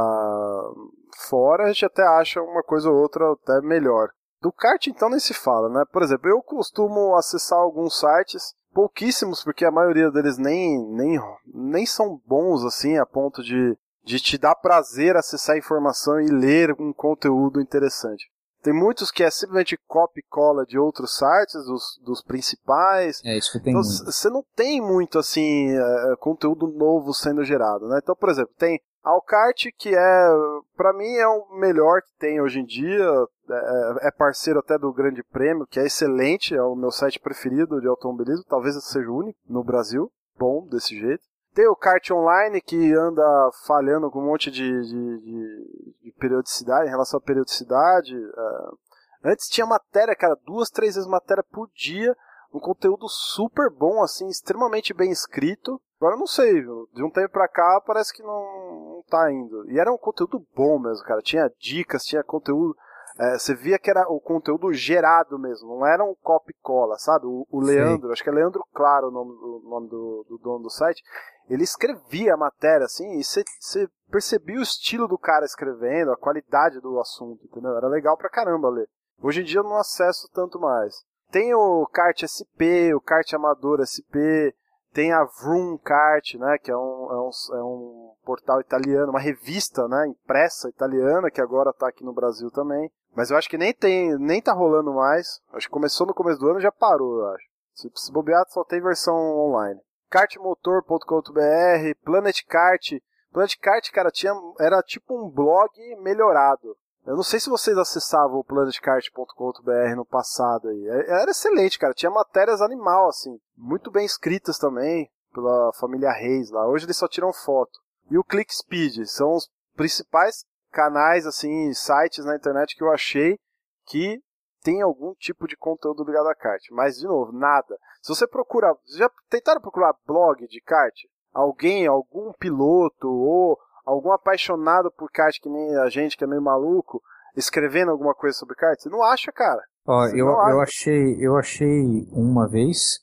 [1.30, 4.10] fora, a gente até acha uma coisa ou outra até melhor.
[4.42, 5.84] Do kart, então, nem se fala, né?
[5.92, 11.86] Por exemplo, eu costumo acessar alguns sites, pouquíssimos, porque a maioria deles nem, nem, nem
[11.86, 16.74] são bons assim, a ponto de de te dar prazer acessar a informação e ler
[16.80, 18.30] um conteúdo interessante.
[18.62, 23.22] Tem muitos que é simplesmente copy e cola de outros sites, dos, dos principais.
[23.24, 24.06] É isso que tem Então muito.
[24.06, 28.00] você não tem muito assim eh, conteúdo novo sendo gerado, né?
[28.02, 30.28] Então, por exemplo, tem Alcart que é,
[30.76, 33.08] para mim é o melhor que tem hoje em dia,
[33.48, 37.80] é, é parceiro até do Grande Prêmio, que é excelente, é o meu site preferido
[37.80, 41.24] de automobilismo, talvez seja o único no Brasil, bom desse jeito.
[41.56, 43.24] Tem o kart online que anda
[43.66, 48.14] falhando com um monte de, de, de- de periodicidade, em relação à periodicidade.
[48.16, 49.30] é.
[49.32, 52.16] Antes tinha matéria, cara, duas, três vezes matéria por dia,
[52.54, 55.82] um conteúdo super bom, assim, extremamente bem escrito.
[56.00, 56.62] Agora não sei,
[56.94, 59.68] de um tempo pra cá parece que não, não tá indo.
[59.72, 61.22] E era um conteúdo bom mesmo, cara.
[61.22, 62.76] Tinha dicas, tinha conteúdo.
[63.18, 66.98] É, você via que era o conteúdo gerado mesmo, não era um copy e cola,
[66.98, 67.26] sabe?
[67.26, 67.62] O, o.
[67.62, 70.70] Leandro, acho que é Leandro Claro o nome, do, o nome do, do dono do
[70.70, 71.02] site,
[71.50, 76.18] ele escrevia a matéria assim, e você você percebia o estilo do cara escrevendo, a
[76.18, 77.78] qualidade do assunto, entendeu?
[77.78, 78.88] Era legal pra caramba ler.
[79.22, 80.94] Hoje em dia eu não acesso tanto mais.
[81.32, 84.54] Tem o Kart SP, o Kart Amador SP,
[84.96, 89.20] tem a Vroom Kart, né, que é um, é um, é um portal italiano, uma
[89.20, 92.90] revista, né, impressa italiana, que agora tá aqui no Brasil também.
[93.14, 95.42] Mas eu acho que nem tem, nem tá rolando mais.
[95.52, 97.46] Acho que começou no começo do ano e já parou, eu acho.
[97.74, 99.82] Se, se bobear, só tem versão online.
[100.10, 102.94] kartmotor.com.br, Planet Kart.
[103.34, 106.78] Planet Kart, cara, tinha, era tipo um blog melhorado.
[107.06, 110.88] Eu não sei se vocês acessavam o planetkart.com.br no passado aí.
[110.88, 111.94] É- Era excelente, cara.
[111.94, 113.40] Tinha matérias animal, assim.
[113.56, 116.68] Muito bem escritas também, pela família Reis lá.
[116.68, 117.80] Hoje eles só tiram foto.
[118.10, 123.38] E o ClickSpeed são os principais canais, assim, sites na internet que eu achei
[123.86, 124.20] que
[124.64, 126.62] tem algum tipo de conteúdo ligado a kart.
[126.72, 127.78] Mas, de novo, nada.
[128.02, 128.74] Se você procurar.
[128.84, 130.96] Vocês já tentaram procurar blog de kart?
[131.32, 136.42] Alguém, algum piloto ou algum apaixonado por kart que nem a gente, que é meio
[136.42, 137.02] maluco,
[137.36, 138.80] escrevendo alguma coisa sobre kart?
[138.80, 139.62] Você não acha, cara.
[139.88, 143.00] Ó, Você eu, achei, eu achei uma vez,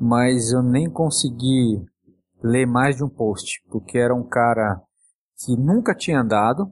[0.00, 1.82] mas eu nem consegui
[2.42, 4.80] ler mais de um post, porque era um cara
[5.44, 6.70] que nunca tinha andado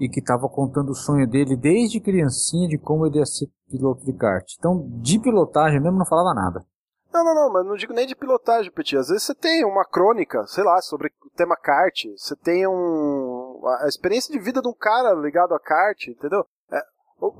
[0.00, 4.04] e que estava contando o sonho dele desde criancinha de como ele ia ser piloto
[4.04, 4.44] de kart.
[4.58, 6.64] Então, de pilotagem mesmo não falava nada.
[7.12, 8.96] Não, não, não, mas não digo nem de pilotagem, Petit.
[8.96, 12.04] Às vezes você tem uma crônica, sei lá, sobre o tema kart.
[12.16, 13.62] Você tem um.
[13.82, 16.44] a experiência de vida de um cara ligado a kart, entendeu?
[16.70, 16.82] É,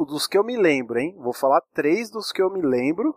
[0.07, 1.15] dos que eu me lembro, hein?
[1.19, 3.15] Vou falar três dos que eu me lembro.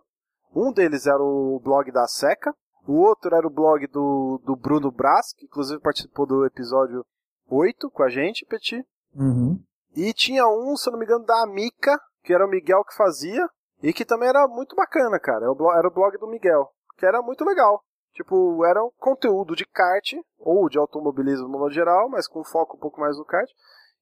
[0.53, 2.53] Um deles era o blog da Seca,
[2.87, 7.05] o outro era o blog do, do Bruno Brás, que inclusive participou do episódio
[7.47, 8.83] 8 com a gente, Petit.
[9.13, 9.61] Uhum.
[9.95, 12.95] E tinha um, se eu não me engano, da Amica, que era o Miguel que
[12.95, 13.47] fazia,
[13.81, 15.45] e que também era muito bacana, cara.
[15.45, 17.83] Era o blog do Miguel, que era muito legal.
[18.13, 22.79] Tipo, era um conteúdo de kart, ou de automobilismo no geral, mas com foco um
[22.79, 23.49] pouco mais no kart,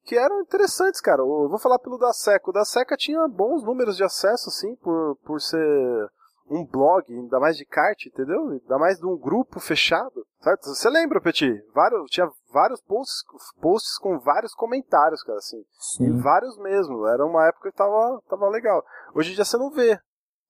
[0.04, 1.22] que eram interessantes, cara.
[1.22, 2.50] Eu vou falar pelo da Seca.
[2.50, 6.10] O da Seca tinha bons números de acesso, assim, por, por ser
[6.50, 8.50] um blog, ainda mais de kart, entendeu?
[8.50, 10.66] Ainda mais de um grupo fechado, certo?
[10.68, 11.62] Você lembra, Petit?
[11.74, 13.24] Vários, tinha vários posts,
[13.60, 15.64] posts com vários comentários, cara, assim.
[15.80, 16.06] Sim.
[16.06, 17.06] E vários mesmo.
[17.08, 18.84] Era uma época que tava, tava legal.
[19.14, 20.00] Hoje em dia você não vê.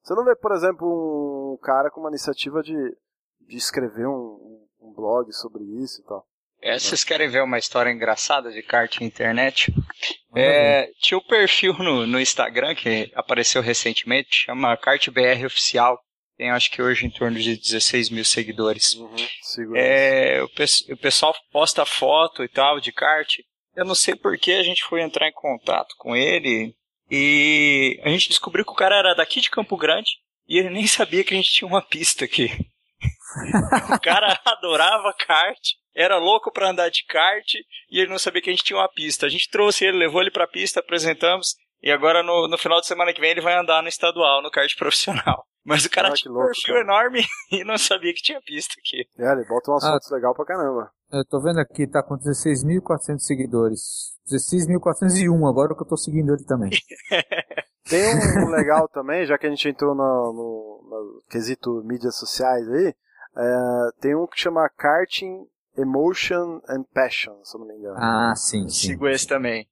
[0.04, 2.98] Você não vê, por exemplo, um cara com uma iniciativa de,
[3.42, 6.26] de escrever um, um blog sobre isso e tal.
[6.62, 9.72] É, vocês querem ver uma história engraçada de kart na internet?
[10.36, 16.00] É, tinha um perfil no, no Instagram que apareceu recentemente, chama KartBR Oficial.
[16.38, 18.94] Tem acho que hoje em torno de 16 mil seguidores.
[18.94, 19.16] Uhum,
[19.76, 20.46] é, o,
[20.94, 23.40] o, pessoal posta foto e tal de kart.
[23.76, 26.76] Eu não sei por que a gente foi entrar em contato com ele
[27.10, 30.12] e a gente descobriu que o cara era daqui de Campo Grande
[30.48, 32.52] e ele nem sabia que a gente tinha uma pista aqui.
[33.94, 35.60] O cara adorava kart
[35.96, 37.56] era louco para andar de kart
[37.90, 39.26] e ele não sabia que a gente tinha uma pista.
[39.26, 42.80] A gente trouxe ele, levou ele para a pista, apresentamos e agora no, no final
[42.80, 45.46] de semana que vem ele vai andar no estadual, no kart profissional.
[45.66, 46.86] Mas o cara ah, tinha um perfil cara.
[46.86, 49.06] enorme e não sabia que tinha pista aqui.
[49.20, 50.90] É, ele bota umas ah, fotos legal pra caramba.
[51.12, 54.16] Eu tô vendo aqui, tá com 16.400 seguidores.
[54.32, 56.70] 16.401, agora que eu tô seguindo ele também.
[57.90, 62.68] Tem um legal também, já que a gente entrou no, no, no quesito mídias sociais
[62.70, 62.96] aí,
[63.36, 65.48] é, tem um que chama Karting
[65.78, 67.96] Emotion and Passion, se eu não me engano.
[67.98, 68.90] Ah, sim, sim.
[68.90, 69.68] Sigo esse também.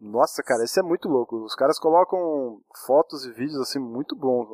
[0.00, 1.36] Nossa, cara, esse é muito louco.
[1.44, 4.48] Os caras colocam fotos e vídeos assim muito bons.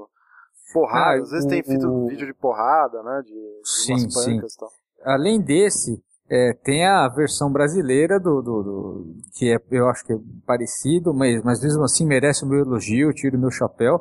[0.73, 2.07] Porrada, ah, às vezes o, tem o...
[2.07, 3.23] vídeo de porrada, né?
[3.25, 4.57] De, de sim, umas pancas sim.
[4.57, 4.71] e tal.
[5.03, 10.13] Além desse, é, tem a versão brasileira do, do, do, que é, eu acho que
[10.13, 14.01] é parecido, mas, mas mesmo assim merece o meu elogio, tiro o meu chapéu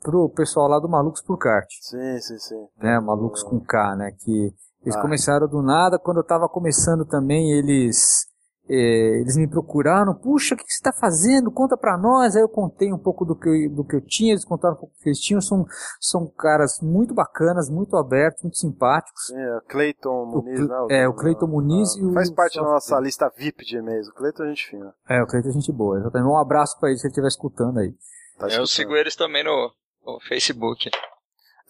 [0.00, 1.68] pro pessoal lá do Malucos por Kart.
[1.80, 2.66] Sim, sim, sim.
[2.82, 4.12] Né, Malucos com K, né?
[4.18, 5.02] Que eles ah.
[5.02, 8.26] começaram do nada, quando eu estava começando também, eles
[8.72, 11.50] eles me procuraram, puxa, o que, que você está fazendo?
[11.50, 12.36] Conta para nós.
[12.36, 14.78] Aí eu contei um pouco do que eu, do que eu tinha, eles contaram um
[14.78, 15.40] pouco do que eles tinham.
[15.40, 15.66] São,
[16.00, 19.26] são caras muito bacanas, muito abertos, muito simpáticos.
[19.26, 20.86] Sim, é o Cleiton Muniz, o, né?
[20.90, 22.12] é, o Cleiton Muniz e o.
[22.12, 24.08] Faz parte da nossa lista VIP de e-mails.
[24.08, 24.94] O Cleiton é gente fina.
[25.08, 25.98] É, o Cleiton é gente boa.
[25.98, 26.30] Exatamente.
[26.30, 27.92] Um abraço para ele se ele estiver escutando aí.
[28.38, 29.72] Tá eu sigo eles também no,
[30.06, 30.90] no Facebook.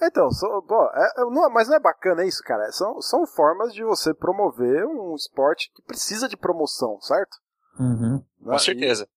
[0.02, 2.70] Então, so, pô, é, é, não, mas não é bacana isso, cara?
[2.72, 7.36] São, são formas de você promover um esporte que precisa de promoção, certo?
[7.78, 8.24] Uhum.
[8.40, 8.52] Né?
[8.52, 9.08] Com certeza.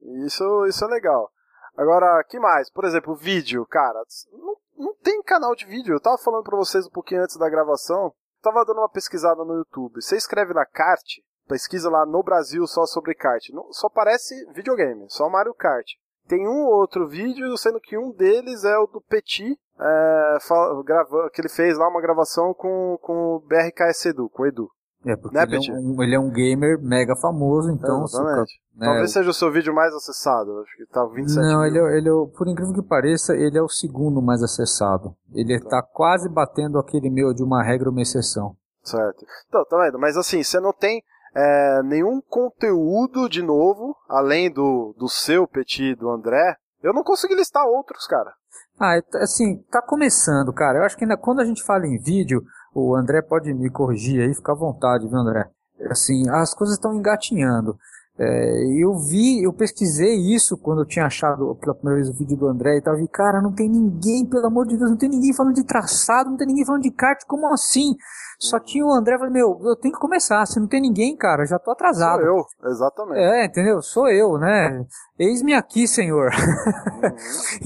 [0.00, 1.30] E, isso, isso é legal.
[1.76, 2.70] Agora, que mais?
[2.70, 4.00] Por exemplo, vídeo, cara.
[4.32, 5.94] Não, não tem canal de vídeo.
[5.94, 8.14] Eu tava falando pra vocês um pouquinho antes da gravação.
[8.40, 10.00] Tava dando uma pesquisada no YouTube.
[10.00, 11.02] Você escreve na kart,
[11.48, 13.48] pesquisa lá no Brasil só sobre kart.
[13.50, 15.86] Não, só parece videogame, só Mario Kart.
[16.26, 20.38] Tem um outro vídeo, sendo que um deles é o do Petit, é,
[20.84, 24.68] grava, que ele fez lá uma gravação com, com o BRKS Edu, com o Edu.
[25.06, 28.04] É, porque né, ele, é um, ele, é um, gamer mega famoso, então...
[28.04, 28.58] Exatamente.
[28.74, 31.66] né, Talvez seja o seu vídeo mais acessado, acho que tá 27 Não, mil.
[31.66, 35.14] ele, é, ele é, por incrível que pareça, ele é o segundo mais acessado.
[35.34, 38.56] Ele tá, tá quase batendo aquele meu de uma regra uma exceção.
[38.82, 39.26] Certo.
[39.46, 39.98] Então, tá vendo?
[39.98, 41.02] Mas assim, você não tem
[41.34, 46.56] é, nenhum conteúdo de novo, além do, do seu Petit do André.
[46.82, 48.32] Eu não consegui listar outros, cara.
[48.78, 50.78] Ah, é, assim, tá começando, cara.
[50.78, 52.42] Eu acho que ainda quando a gente fala em vídeo,
[52.74, 55.48] o André pode me corrigir aí, fica à vontade, viu, André?
[55.90, 57.76] Assim, as coisas estão engatinhando.
[58.16, 62.36] É, eu vi, eu pesquisei isso quando eu tinha achado pela primeira vez o vídeo
[62.36, 62.96] do André e tal.
[62.96, 66.30] Vi, cara, não tem ninguém, pelo amor de Deus, não tem ninguém falando de traçado,
[66.30, 67.94] não tem ninguém falando de kart, como assim?
[68.38, 70.46] Só tinha o André, eu falei, meu, eu tenho que começar.
[70.46, 72.20] Se não tem ninguém, cara, já tô atrasado.
[72.20, 73.18] Sou eu, exatamente.
[73.18, 73.82] É, entendeu?
[73.82, 74.84] Sou eu, né?
[75.18, 76.30] Eis-me aqui, senhor.
[76.30, 77.16] Uhum.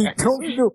[0.06, 0.72] então, meu,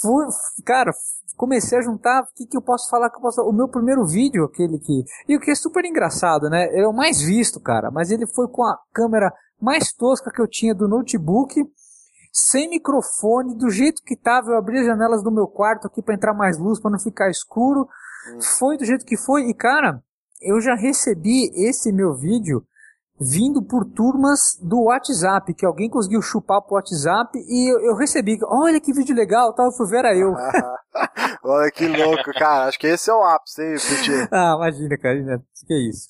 [0.00, 0.26] fui,
[0.64, 0.92] cara,
[1.36, 4.04] comecei a juntar, o que, que eu posso falar que eu posso O meu primeiro
[4.04, 5.04] vídeo, aquele que.
[5.28, 6.66] E o que é super engraçado, né?
[6.72, 10.40] Ele é o mais visto, cara, mas ele foi com a câmera mais tosca que
[10.40, 11.54] eu tinha do notebook,
[12.32, 14.50] sem microfone, do jeito que tava.
[14.50, 17.30] Eu abri as janelas do meu quarto aqui para entrar mais luz, para não ficar
[17.30, 17.88] escuro.
[18.34, 18.40] Hum.
[18.58, 20.02] Foi do jeito que foi, e cara,
[20.40, 22.64] eu já recebi esse meu vídeo
[23.20, 28.38] vindo por turmas do WhatsApp, que alguém conseguiu chupar pro WhatsApp e eu, eu recebi,
[28.44, 30.32] olha que vídeo legal, tal, eu fui ver era eu.
[31.42, 34.28] olha que louco, cara, acho que esse é o ápice, hein, Petit?
[34.32, 36.06] ah, imagina, cara, que é isso.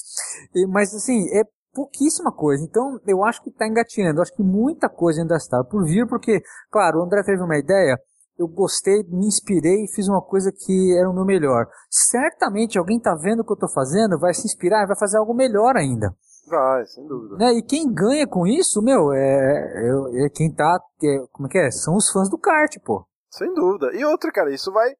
[0.54, 4.88] E, mas assim, é pouquíssima coisa, então eu acho que tá engatinhando, acho que muita
[4.88, 7.98] coisa ainda está por vir, porque, claro, o André teve uma ideia,
[8.38, 11.66] eu gostei, me inspirei e fiz uma coisa que era o meu melhor.
[11.90, 15.18] Certamente alguém tá vendo o que eu tô fazendo, vai se inspirar e vai fazer
[15.18, 16.14] algo melhor ainda.
[16.48, 17.36] Vai, sem dúvida.
[17.36, 17.58] Né?
[17.58, 20.80] E quem ganha com isso, meu, é, é, é quem tá.
[21.02, 21.70] É, como é que é?
[21.70, 23.06] São os fãs do kart, pô.
[23.30, 23.90] Sem dúvida.
[23.94, 24.94] E outra, cara, isso vai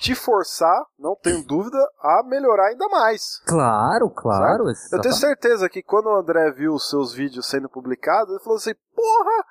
[0.00, 3.40] te forçar, não tenho dúvida, a melhorar ainda mais.
[3.46, 4.64] Claro, claro.
[4.92, 8.56] Eu tenho certeza que quando o André viu os seus vídeos sendo publicados, ele falou
[8.56, 9.44] assim: porra,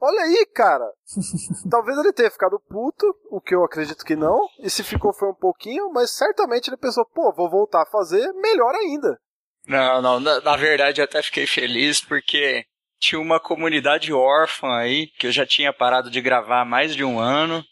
[0.00, 0.90] olha aí, cara.
[1.70, 5.28] Talvez ele tenha ficado puto, o que eu acredito que não, e se ficou foi
[5.28, 9.18] um pouquinho, mas certamente ele pensou: pô, vou voltar a fazer melhor ainda.
[9.66, 12.64] Não, não, na, na verdade eu até fiquei feliz porque
[13.00, 17.04] tinha uma comunidade órfã aí, que eu já tinha parado de gravar há mais de
[17.04, 17.64] um ano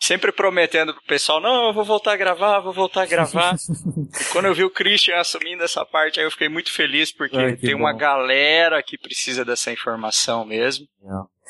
[0.00, 3.54] sempre prometendo pro pessoal, não, eu vou voltar a gravar, vou voltar a gravar.
[3.54, 7.36] e quando eu vi o Christian assumindo essa parte, aí eu fiquei muito feliz, porque
[7.36, 7.80] Ai, tem bom.
[7.80, 10.86] uma galera que precisa dessa informação mesmo.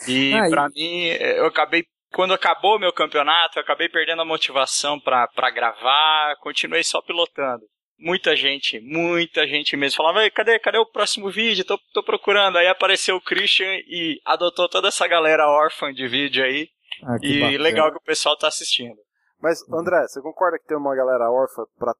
[0.06, 4.98] E ah, para mim, eu acabei quando acabou meu campeonato, eu acabei perdendo a motivação
[4.98, 7.62] para gravar, continuei só pilotando.
[7.98, 11.64] Muita gente, muita gente mesmo falava, cadê, cadê o próximo vídeo?
[11.64, 12.56] Tô, tô procurando.
[12.56, 16.68] Aí apareceu o Christian e adotou toda essa galera órfã de vídeo aí.
[17.02, 17.62] Ah, e bacana.
[17.62, 18.96] legal que o pessoal tá assistindo.
[19.40, 21.94] Mas, André, você concorda que tem uma galera órfã para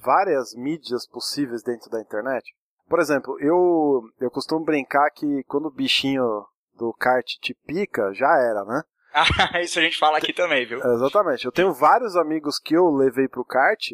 [0.00, 2.44] várias mídias possíveis dentro da internet?
[2.88, 6.24] Por exemplo, eu, eu costumo brincar que quando o bichinho
[6.76, 8.82] do kart te pica, já era, né?
[9.14, 10.78] Ah, isso a gente fala aqui também, viu?
[10.78, 11.44] Exatamente.
[11.44, 13.92] Eu tenho vários amigos que eu levei pro kart,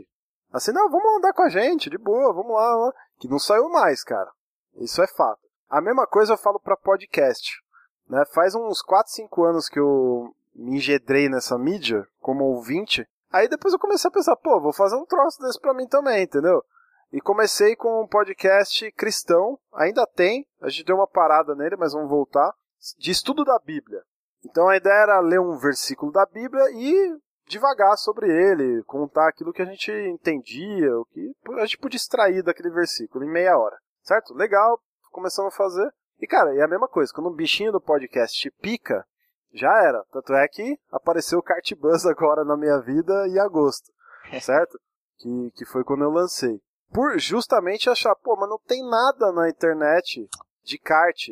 [0.58, 4.04] assim, não, vamos andar com a gente, de boa, vamos lá, que não saiu mais,
[4.04, 4.30] cara.
[4.76, 5.40] Isso é fato.
[5.68, 7.62] A mesma coisa eu falo para podcast.
[8.08, 8.24] Né?
[8.32, 13.06] Faz uns 4, 5 anos que eu me engedrei nessa mídia como ouvinte.
[13.30, 16.22] Aí depois eu comecei a pensar, pô, vou fazer um troço desse pra mim também,
[16.22, 16.64] entendeu?
[17.12, 21.92] E comecei com um podcast cristão, ainda tem, a gente deu uma parada nele, mas
[21.92, 22.52] vamos voltar,
[22.98, 24.02] de estudo da Bíblia.
[24.44, 27.18] Então a ideia era ler um versículo da Bíblia e
[27.48, 32.42] devagar sobre ele, contar aquilo que a gente entendia, o que a gente podia extrair
[32.42, 33.76] daquele versículo em meia hora.
[34.02, 34.34] Certo?
[34.34, 34.80] Legal,
[35.10, 35.90] começamos a fazer.
[36.20, 39.04] E cara, é a mesma coisa, quando um bichinho do podcast pica,
[39.52, 40.04] já era.
[40.12, 43.90] Tanto é que apareceu o Kart Bus agora na minha vida em agosto,
[44.40, 44.78] certo?
[45.18, 46.60] Que, que foi quando eu lancei.
[46.92, 50.28] Por justamente achar, pô, mas não tem nada na internet
[50.62, 51.28] de kart,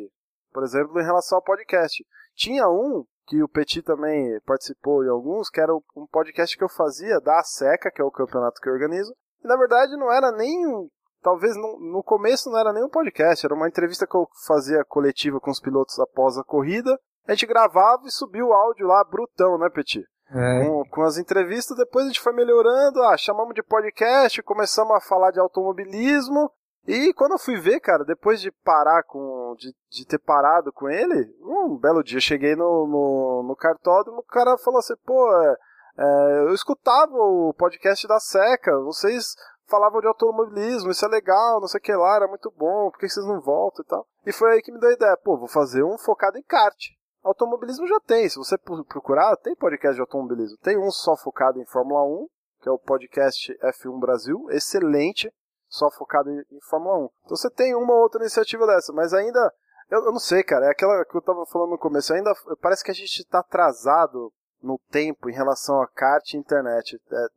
[0.51, 2.05] por exemplo, em relação ao podcast.
[2.35, 6.69] Tinha um que o Petit também participou em alguns, que era um podcast que eu
[6.69, 9.13] fazia da Seca, que é o campeonato que eu organizo.
[9.43, 10.87] E na verdade não era nem um,
[11.21, 14.83] talvez no, no começo não era nem um podcast, era uma entrevista que eu fazia
[14.85, 16.97] coletiva com os pilotos após a corrida
[17.27, 20.01] a gente gravava e subia o áudio lá brutão, né, Petit?
[20.31, 20.65] É.
[20.65, 25.01] Com, com, as entrevistas, depois a gente foi melhorando, ah, chamamos de podcast, começamos a
[25.01, 26.49] falar de automobilismo.
[26.87, 29.55] E quando eu fui ver, cara, depois de parar com.
[29.57, 34.23] de, de ter parado com ele, um belo dia cheguei no, no, no cartódromo, o
[34.23, 35.57] cara falou assim, pô, é,
[35.97, 39.35] é, eu escutava o podcast da Seca, vocês
[39.65, 42.99] falavam de automobilismo, isso é legal, não sei o que lá, era muito bom, por
[42.99, 44.07] que vocês não voltam e tal?
[44.25, 46.77] E foi aí que me deu a ideia, pô, vou fazer um focado em kart.
[47.21, 48.29] Automobilismo já tem.
[48.29, 50.57] Se você procurar, tem podcast de automobilismo.
[50.59, 52.27] Tem um só focado em Fórmula 1,
[52.61, 54.45] que é o podcast F1 Brasil.
[54.49, 55.29] Excelente,
[55.69, 57.09] só focado em, Fórmula 1.
[57.25, 59.53] Então você tem uma ou outra iniciativa dessa, mas ainda.
[59.89, 60.65] Eu, eu, não sei, cara.
[60.65, 62.13] É aquela que eu tava falando no começo.
[62.13, 66.99] Ainda parece que a gente tá atrasado no tempo em relação a kart e internet.
[67.09, 67.27] É,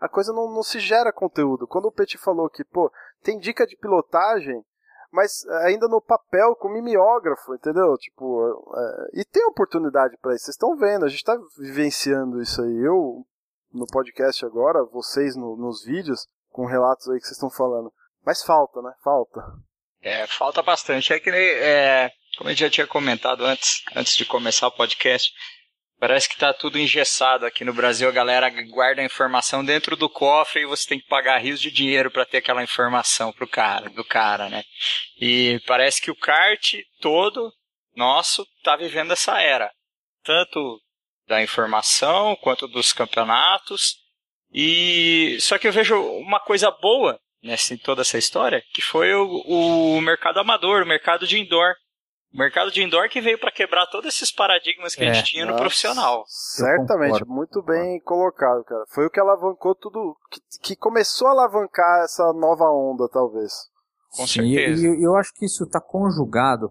[0.00, 1.66] a coisa não, não se gera conteúdo.
[1.66, 2.90] Quando o Petit falou que, pô,
[3.22, 4.64] tem dica de pilotagem
[5.12, 7.94] mas ainda no papel com mimeógrafo, entendeu?
[7.98, 10.46] Tipo, é, e tem oportunidade para isso.
[10.46, 12.78] Vocês estão vendo, a gente está vivenciando isso aí.
[12.78, 13.22] Eu
[13.70, 17.92] no podcast agora, vocês no, nos vídeos, com relatos aí que vocês estão falando.
[18.24, 18.92] Mas falta, né?
[19.02, 19.40] Falta.
[20.00, 21.12] É, falta bastante.
[21.12, 25.32] É que é, como gente já tinha comentado antes, antes de começar o podcast,
[26.02, 28.08] Parece que tá tudo engessado aqui no Brasil.
[28.08, 31.70] A galera guarda a informação dentro do cofre e você tem que pagar rios de
[31.70, 34.64] dinheiro para ter aquela informação pro cara, do cara, né?
[35.16, 37.52] E parece que o kart todo
[37.94, 39.70] nosso tá vivendo essa era,
[40.24, 40.80] tanto
[41.28, 44.01] da informação quanto dos campeonatos.
[44.52, 49.12] E só que eu vejo uma coisa boa nessa em toda essa história, que foi
[49.14, 51.74] o, o mercado amador, o mercado de indoor.
[52.32, 55.10] O mercado de indoor que veio para quebrar todos esses paradigmas que é.
[55.10, 56.24] a gente tinha no Nossa, profissional.
[56.26, 58.84] Certamente, muito bem colocado, cara.
[58.88, 63.52] Foi o que alavancou tudo, que, que começou a alavancar essa nova onda, talvez.
[64.16, 64.86] Com certeza.
[64.86, 66.70] E eu, acho que isso está conjugado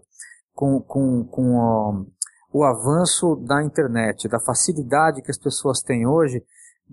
[0.52, 1.94] com, com, com ó,
[2.52, 6.42] o avanço da internet, da facilidade que as pessoas têm hoje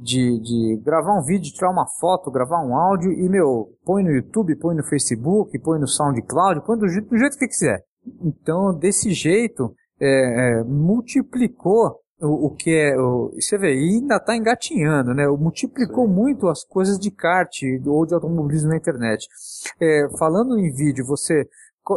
[0.01, 4.11] de, de gravar um vídeo, tirar uma foto, gravar um áudio e, meu, põe no
[4.11, 7.83] YouTube, põe no Facebook, põe no SoundCloud, põe do jeito, do jeito que quiser.
[8.21, 12.97] Então, desse jeito, é, é, multiplicou o, o que é.
[12.97, 15.27] O, você vê, e ainda está engatinhando, né?
[15.27, 16.13] Multiplicou Sim.
[16.13, 17.51] muito as coisas de kart
[17.85, 19.27] ou de automobilismo na internet.
[19.79, 21.47] É, falando em vídeo, você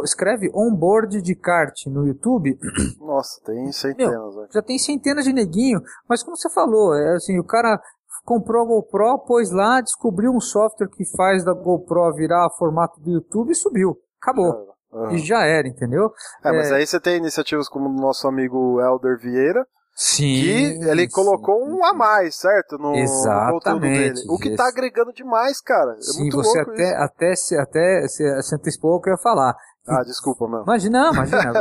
[0.03, 2.57] escreve onboard de kart no YouTube.
[2.99, 4.35] Nossa, tem centenas.
[4.35, 7.79] Meu, já tem centenas de neguinho, mas como você falou, é assim, o cara
[8.25, 13.11] comprou a GoPro, pôs lá, descobriu um software que faz da GoPro virar formato do
[13.11, 13.97] YouTube e subiu.
[14.21, 14.73] Acabou.
[14.91, 15.11] Uhum.
[15.11, 16.11] E já era, entendeu?
[16.43, 19.65] É, é, mas aí você tem iniciativas como o nosso amigo Elder Vieira,
[19.95, 20.41] Sim.
[20.41, 21.09] Que ele sim.
[21.09, 22.77] colocou um a mais, certo?
[22.77, 24.19] No, no conteúdo dele.
[24.27, 25.95] O que tá agregando demais, cara.
[25.97, 27.03] É sim, muito você até, isso.
[27.03, 29.55] até, se, até se, se antecipou o que eu ia falar.
[29.85, 30.63] Ah, desculpa, mano.
[30.63, 31.53] Imagina, imagina.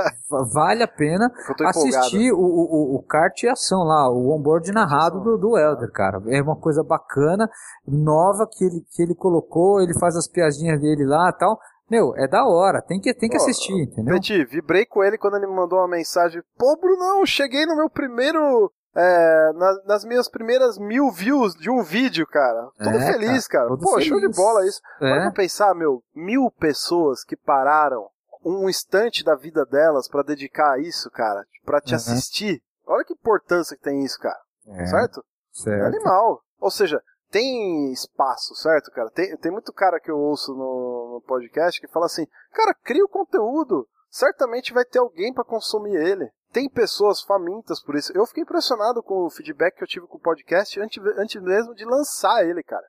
[0.52, 1.30] vale a pena
[1.66, 6.22] assistir o, o, o kart e ação lá, o onboard narrado do, do Elder, cara.
[6.28, 7.50] É uma coisa bacana,
[7.86, 11.58] nova que ele, que ele colocou, ele faz as piadinhas dele lá e tal.
[11.90, 14.14] Meu, é da hora, tem que, tem que Pô, assistir, entendeu?
[14.14, 16.42] Peti, vibrei com ele quando ele me mandou uma mensagem.
[16.56, 21.82] Pô, Brunão, cheguei no meu primeiro é, nas, nas, minhas primeiras mil views de um
[21.82, 22.68] vídeo, cara.
[22.78, 23.68] Todo é, feliz, cara.
[23.68, 23.80] cara.
[23.80, 24.06] Pô, feliz.
[24.06, 24.80] show de bola isso.
[25.00, 25.18] É.
[25.18, 28.08] Pode pensar, meu, mil pessoas que pararam
[28.44, 31.96] um instante da vida delas para dedicar a isso, cara, para te uhum.
[31.96, 32.62] assistir.
[32.86, 34.40] Olha que importância que tem isso, cara.
[34.66, 34.86] É.
[34.86, 35.24] Certo?
[35.52, 35.84] Certo.
[35.84, 36.42] É animal.
[36.60, 37.02] Ou seja,
[37.32, 39.10] tem espaço, certo, cara?
[39.10, 43.04] Tem, tem muito cara que eu ouço no, no podcast que fala assim, cara, cria
[43.04, 43.88] o conteúdo.
[44.10, 46.30] Certamente vai ter alguém para consumir ele.
[46.52, 48.12] Tem pessoas famintas por isso.
[48.14, 51.74] Eu fiquei impressionado com o feedback que eu tive com o podcast antes, antes mesmo
[51.74, 52.86] de lançar ele, cara.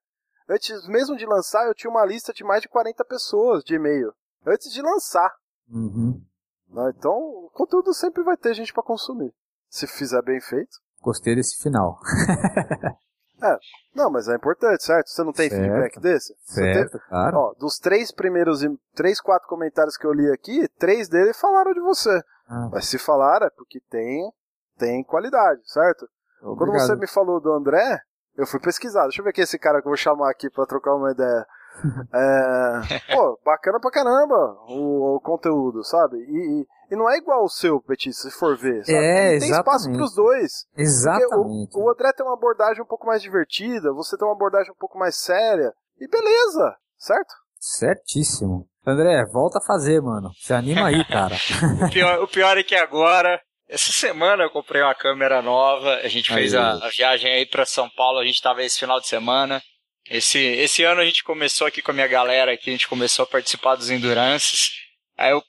[0.50, 4.12] Antes mesmo de lançar, eu tinha uma lista de mais de 40 pessoas de e-mail.
[4.46, 5.34] Antes de lançar.
[5.70, 6.22] Uhum.
[6.68, 9.34] Né, então, o conteúdo sempre vai ter gente para consumir.
[9.70, 10.78] Se fizer bem feito.
[11.02, 11.98] Gostei desse final.
[13.44, 13.58] É,
[13.94, 15.10] não, mas é importante, certo?
[15.10, 15.62] Você não tem certo.
[15.62, 16.34] feedback desse?
[16.46, 17.02] Certo, tem...
[17.10, 17.38] claro.
[17.38, 18.62] Ó, dos três primeiros,
[18.96, 22.22] três, quatro comentários que eu li aqui, três deles falaram de você.
[22.48, 22.70] Ah.
[22.72, 24.32] Mas se falaram é porque tem,
[24.78, 26.08] tem qualidade, certo?
[26.42, 26.58] Obrigado.
[26.58, 28.00] Quando você me falou do André,
[28.36, 29.04] eu fui pesquisar.
[29.04, 31.46] Deixa eu ver aqui esse cara que eu vou chamar aqui para trocar uma ideia.
[32.14, 34.36] é, pô, bacana pra caramba
[34.68, 36.18] o, o conteúdo, sabe?
[36.18, 38.86] E, e, e, não é igual o seu, Petit, se for ver.
[38.86, 38.98] Sabe?
[38.98, 40.66] É, tem espaço pros dois.
[40.78, 41.76] Exatamente.
[41.76, 44.78] O, o, André tem uma abordagem um pouco mais divertida, você tem uma abordagem um
[44.78, 45.74] pouco mais séria.
[46.00, 47.34] E beleza, certo?
[47.60, 48.68] Certíssimo.
[48.86, 50.32] André, volta a fazer, mano.
[50.38, 51.36] Se anima aí, cara.
[51.88, 56.08] o, pior, o pior é que agora essa semana eu comprei uma câmera nova, a
[56.08, 59.08] gente fez a, a, viagem aí para São Paulo, a gente tava esse final de
[59.08, 59.62] semana.
[60.10, 63.24] Esse, esse ano a gente começou aqui com a minha galera aqui, a gente começou
[63.24, 64.72] a participar dos Endurances.
[65.18, 65.42] Aí eu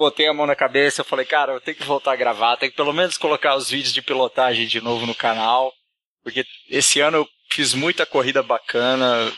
[0.00, 2.72] botei a mão na cabeça, eu falei, cara, eu tenho que voltar a gravar, tenho
[2.72, 5.70] que pelo menos colocar os vídeos de pilotagem de novo no canal.
[6.24, 9.30] Porque esse ano eu fiz muita corrida bacana,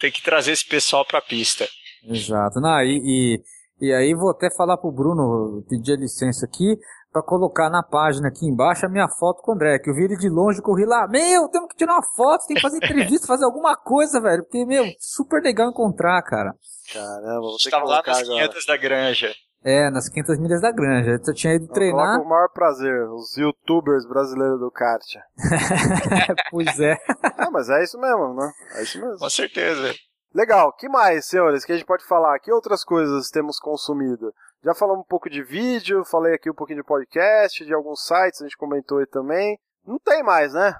[0.00, 1.68] tem que trazer esse pessoal pra pista.
[2.02, 2.60] Exato.
[2.60, 3.38] Não, e,
[3.80, 6.76] e, e aí vou até falar pro Bruno, pedir licença aqui,
[7.12, 10.04] para colocar na página aqui embaixo a minha foto com o André, que eu vi
[10.04, 13.28] ele de longe, corri lá, meu, temos que tirar uma foto, tem que fazer entrevista,
[13.28, 16.52] fazer alguma coisa, velho, porque, meu, super legal encontrar, cara.
[16.92, 18.48] Caramba, vou ter lá nas agora.
[18.48, 19.34] 500 da granja.
[19.62, 21.20] É, nas 500 milhas da granja.
[21.26, 22.18] Eu tinha ido eu treinar.
[22.18, 25.04] Com o maior prazer, os youtubers brasileiros do kart.
[26.50, 26.92] pois é.
[26.92, 27.50] é.
[27.50, 28.50] Mas é isso mesmo, né?
[28.76, 29.18] É isso mesmo.
[29.18, 29.94] Com certeza.
[30.34, 32.38] Legal, que mais, senhores, que a gente pode falar?
[32.38, 34.32] Que outras coisas temos consumido?
[34.62, 38.40] Já falamos um pouco de vídeo, falei aqui um pouquinho de podcast, de alguns sites,
[38.40, 39.58] a gente comentou aí também.
[39.84, 40.74] Não tem mais, né?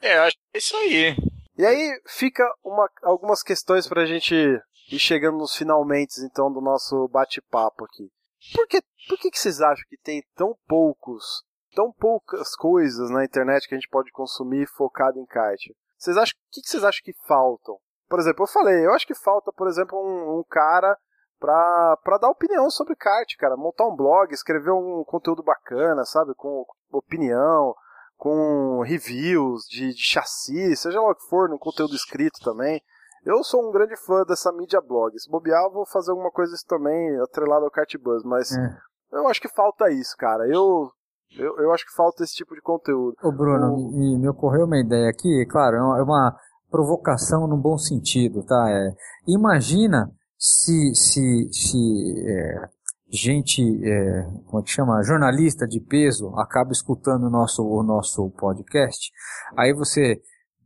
[0.00, 1.16] É, acho que é isso aí.
[1.56, 7.08] E aí fica uma, algumas questões pra gente ir chegando nos finalmente, então, do nosso
[7.08, 8.10] bate-papo aqui.
[8.52, 13.24] Por, que, por que, que vocês acham que tem tão poucos, tão poucas coisas na
[13.24, 15.60] internet que a gente pode consumir focado em kart?
[15.96, 17.78] Vocês acham, o que, que vocês acham que faltam?
[18.08, 20.96] Por exemplo, eu falei, eu acho que falta, por exemplo, um, um cara
[21.38, 23.56] pra, pra dar opinião sobre kart, cara.
[23.56, 26.34] Montar um blog, escrever um conteúdo bacana, sabe?
[26.34, 27.74] Com opinião,
[28.16, 32.80] com reviews de, de chassi, seja lá o que for, no conteúdo escrito também.
[33.24, 35.18] Eu sou um grande fã dessa mídia blog.
[35.18, 38.76] Se bobear, vou fazer alguma coisa isso também, atrelado ao Kart Buzz, mas é.
[39.12, 40.46] eu acho que falta isso, cara.
[40.46, 40.90] Eu,
[41.38, 43.16] eu, eu acho que falta esse tipo de conteúdo.
[43.22, 43.92] Ô Bruno, o...
[43.92, 46.36] me, me ocorreu uma ideia aqui, claro, é uma
[46.70, 48.66] provocação no bom sentido, tá?
[48.68, 48.94] É,
[49.26, 52.68] imagina se, se, se é,
[53.08, 58.28] gente, é, como é que chama, jornalista de peso acaba escutando o nosso, o nosso
[58.32, 59.10] podcast,
[59.56, 60.20] aí você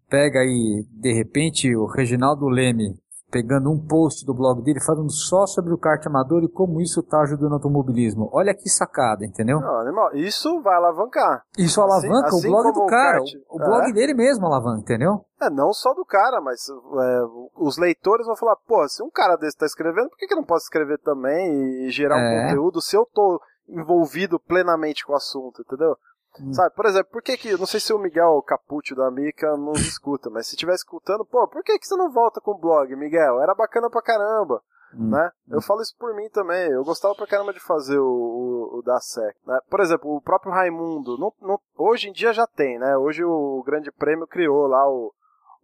[0.08, 2.94] pega aí, de repente, o Reginaldo Leme
[3.30, 7.00] pegando um post do blog dele falando só sobre o kart amador e como isso
[7.00, 8.28] está ajudando o automobilismo.
[8.32, 9.60] Olha que sacada, entendeu?
[9.60, 11.42] Não, animal, isso vai alavancar.
[11.56, 13.20] Isso assim, alavanca assim o blog do cara.
[13.20, 13.92] O, o, blog é.
[13.92, 15.24] dele mesmo alavanca, entendeu?
[15.40, 17.20] É, não só do cara, mas é,
[17.56, 20.38] os leitores vão falar, pô, se um cara desse está escrevendo, por que, que eu
[20.38, 22.22] não posso escrever também e gerar é.
[22.22, 25.96] um conteúdo se eu tô envolvido plenamente com o assunto, entendeu?
[26.40, 26.52] Hum.
[26.52, 29.80] Sabe, por exemplo, por que que, não sei se o Miguel Capucci da Mica nos
[29.80, 32.94] escuta, mas se estiver escutando, pô, por que que você não volta com o blog,
[32.94, 33.40] Miguel?
[33.40, 34.62] Era bacana pra caramba.
[34.94, 35.10] Hum.
[35.10, 35.30] Né?
[35.48, 36.70] Eu falo isso por mim também.
[36.70, 39.36] Eu gostava pra caramba de fazer o, o, o da SEC.
[39.46, 39.58] Né?
[39.68, 41.18] Por exemplo, o próprio Raimundo.
[41.18, 42.96] Não, não, hoje em dia já tem, né?
[42.96, 45.12] Hoje o Grande Prêmio criou lá o,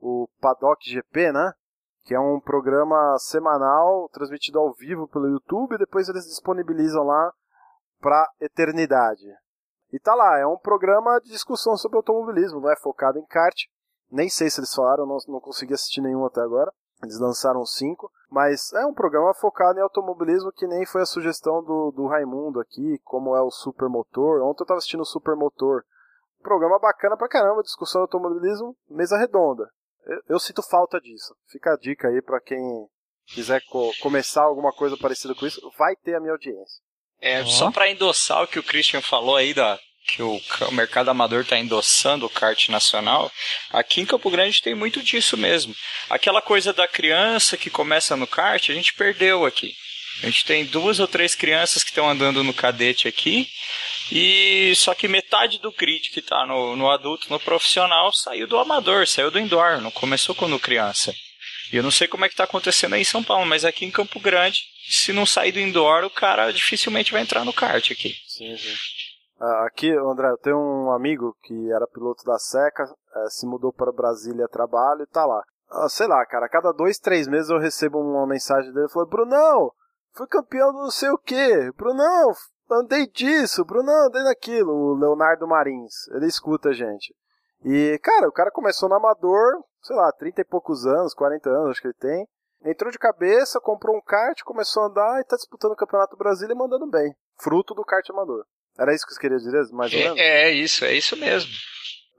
[0.00, 1.52] o Paddock GP, né?
[2.04, 7.32] Que é um programa semanal transmitido ao vivo pelo YouTube e depois eles disponibilizam lá
[7.98, 9.24] pra eternidade.
[9.94, 13.54] E tá lá, é um programa de discussão sobre automobilismo, não é focado em kart.
[14.10, 16.72] Nem sei se eles falaram, não, não consegui assistir nenhum até agora.
[17.00, 21.62] Eles lançaram cinco, mas é um programa focado em automobilismo que nem foi a sugestão
[21.62, 24.42] do, do Raimundo aqui, como é o Supermotor.
[24.42, 25.84] Ontem eu tava assistindo o Supermotor.
[26.42, 29.70] Programa bacana pra caramba, discussão de automobilismo, mesa redonda.
[30.06, 31.36] Eu, eu sinto falta disso.
[31.46, 32.88] Fica a dica aí para quem
[33.26, 36.82] quiser co começar alguma coisa parecida com isso, vai ter a minha audiência.
[37.24, 37.46] É, uhum.
[37.46, 41.40] só para endossar o que o Christian falou aí da, que o, o mercado amador
[41.40, 43.32] está endossando o kart nacional,
[43.70, 45.74] aqui em Campo Grande tem muito disso mesmo.
[46.10, 49.72] Aquela coisa da criança que começa no kart, a gente perdeu aqui.
[50.22, 53.48] A gente tem duas ou três crianças que estão andando no cadete aqui,
[54.12, 58.58] e só que metade do grid que está no, no adulto, no profissional, saiu do
[58.58, 61.14] amador, saiu do indoor, não começou quando criança.
[61.72, 63.84] E eu não sei como é que está acontecendo aí em São Paulo, mas aqui
[63.84, 67.90] em Campo Grande, se não sair do indoor, o cara dificilmente vai entrar no kart
[67.90, 68.14] aqui.
[68.26, 68.74] Sim, sim.
[69.40, 73.72] Ah, aqui, André, eu tenho um amigo que era piloto da Seca, é, se mudou
[73.72, 75.42] para Brasília a trabalho e tá lá.
[75.70, 79.10] Ah, sei lá, cara, a cada dois, três meses eu recebo uma mensagem dele falando:
[79.10, 79.72] Brunão,
[80.14, 82.32] fui campeão do não sei o que, Brunão,
[82.70, 84.70] andei disso, Brunão, andei daquilo.
[84.70, 87.14] O Leonardo Marins, ele escuta a gente.
[87.64, 91.70] E, cara, o cara começou no amador, sei lá, 30 e poucos anos, 40 anos,
[91.70, 92.28] acho que ele tem.
[92.64, 96.54] Entrou de cabeça, comprou um kart, começou a andar e tá disputando o Campeonato Brasileiro
[96.54, 97.14] e mandando bem.
[97.40, 98.44] Fruto do kart amador.
[98.78, 100.18] Era isso que você queria dizer, mais ou menos?
[100.18, 101.50] É, é isso, é isso mesmo.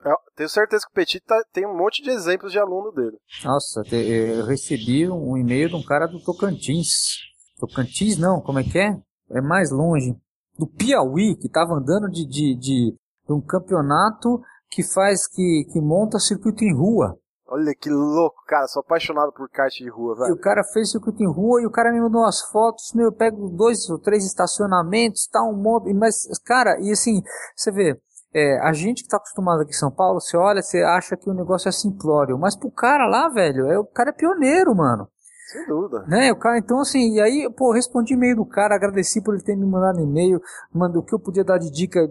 [0.06, 2.92] Eu é, tenho certeza que o Petit tá, tem um monte de exemplos de aluno
[2.92, 3.18] dele.
[3.44, 7.18] Nossa, eu recebi um e-mail de um cara do Tocantins.
[7.60, 8.96] Tocantins não, como é que é?
[9.32, 10.16] É mais longe.
[10.58, 15.80] Do Piauí, que tava andando de, de, de, de um campeonato que faz, que, que
[15.80, 17.18] monta circuito em rua.
[17.48, 18.68] Olha que louco, cara.
[18.68, 20.30] Sou apaixonado por kart de rua, velho.
[20.30, 22.92] E o cara fez circuito em rua e o cara me mandou umas fotos.
[22.94, 25.94] Meu, eu pego dois ou três estacionamentos, tá um monte.
[25.94, 27.22] Mas, cara, e assim,
[27.56, 28.00] você vê.
[28.34, 31.30] É, a gente que tá acostumado aqui em São Paulo, você olha, você acha que
[31.30, 32.38] o negócio é simplório.
[32.38, 35.08] Mas pro cara lá, velho, é, o cara é pioneiro, mano.
[35.54, 36.04] Sem dúvida.
[36.08, 39.44] Né, o cara, então assim, e aí, pô, respondi e-mail do cara, agradeci por ele
[39.44, 40.42] ter me mandado e-mail,
[40.74, 42.02] mandou o que eu podia dar de dica,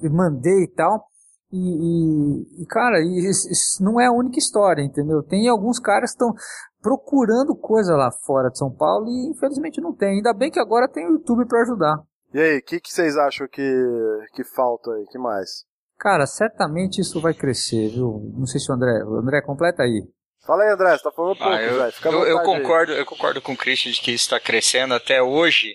[0.00, 1.08] mandei e tal.
[1.50, 5.22] E, e, e, cara, isso, isso, não é a única história, entendeu?
[5.22, 6.34] Tem alguns caras que estão
[6.82, 10.16] procurando coisa lá fora de São Paulo e infelizmente não tem.
[10.16, 11.96] Ainda bem que agora tem o YouTube para ajudar.
[12.34, 13.62] E aí, o que, que vocês acham que,
[14.34, 15.06] que falta aí?
[15.10, 15.64] que mais?
[15.98, 18.30] Cara, certamente isso vai crescer, viu?
[18.36, 19.02] Não sei se o André.
[19.04, 20.06] O André, completa aí.
[20.46, 23.42] Fala aí, André, você tá falando pouco, ah, eu, Fica eu, eu concordo, eu concordo
[23.42, 24.94] com o Christian de que isso está crescendo.
[24.94, 25.74] Até hoje,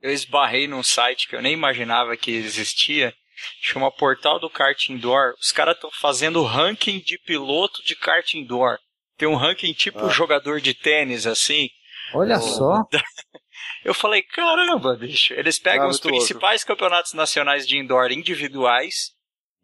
[0.00, 3.12] eu esbarrei num site que eu nem imaginava que existia,
[3.60, 5.34] chama Portal do Kart Indoor.
[5.40, 8.78] Os caras estão fazendo ranking de piloto de kart indoor.
[9.16, 10.08] Tem um ranking tipo ah.
[10.08, 11.68] jogador de tênis, assim.
[12.14, 12.82] Olha só.
[13.84, 15.34] Eu falei, caramba, bicho.
[15.34, 16.68] Eles pegam ah, os principais louco.
[16.68, 19.12] campeonatos nacionais de indoor individuais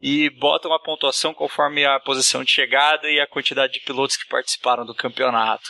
[0.01, 4.29] e botam a pontuação conforme a posição de chegada e a quantidade de pilotos que
[4.29, 5.69] participaram do campeonato.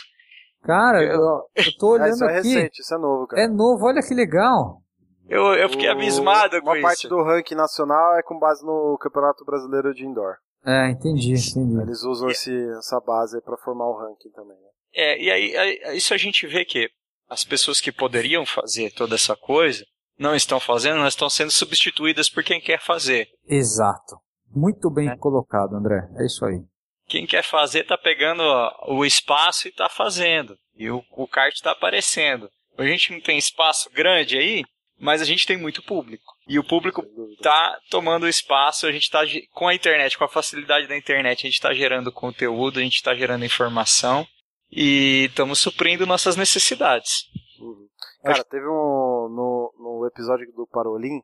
[0.63, 1.19] Cara, eu,
[1.55, 2.37] eu tô olhando isso é aqui.
[2.37, 3.43] É recente, isso é novo, cara.
[3.43, 4.81] É novo, olha que legal.
[5.29, 6.85] Eu, eu fiquei o, abismado com uma isso.
[6.85, 10.35] Uma parte do ranking nacional é com base no Campeonato Brasileiro de Indoor.
[10.65, 11.81] É, entendi, entendi.
[11.81, 14.57] Eles usam esse, essa base para formar o ranking também.
[14.57, 14.69] Né?
[14.93, 16.89] É, e aí, aí, isso a gente vê que
[17.29, 19.85] as pessoas que poderiam fazer toda essa coisa
[20.17, 23.27] não estão fazendo, não estão sendo substituídas por quem quer fazer.
[23.47, 24.17] Exato.
[24.53, 25.15] Muito bem é.
[25.15, 26.09] colocado, André.
[26.17, 26.59] É isso aí.
[27.07, 28.43] Quem quer fazer tá pegando
[28.87, 30.57] o espaço e tá fazendo.
[30.75, 32.49] E o, o kart tá aparecendo.
[32.77, 34.63] A gente não tem espaço grande aí,
[34.99, 36.33] mas a gente tem muito público.
[36.47, 37.03] E o público
[37.41, 39.21] tá tomando espaço, a gente tá
[39.51, 42.95] com a internet, com a facilidade da internet, a gente está gerando conteúdo, a gente
[42.95, 44.27] está gerando informação
[44.71, 47.25] e estamos suprindo nossas necessidades.
[47.59, 47.87] Uhum.
[48.23, 51.21] Cara, teve um no, no episódio do Parolim,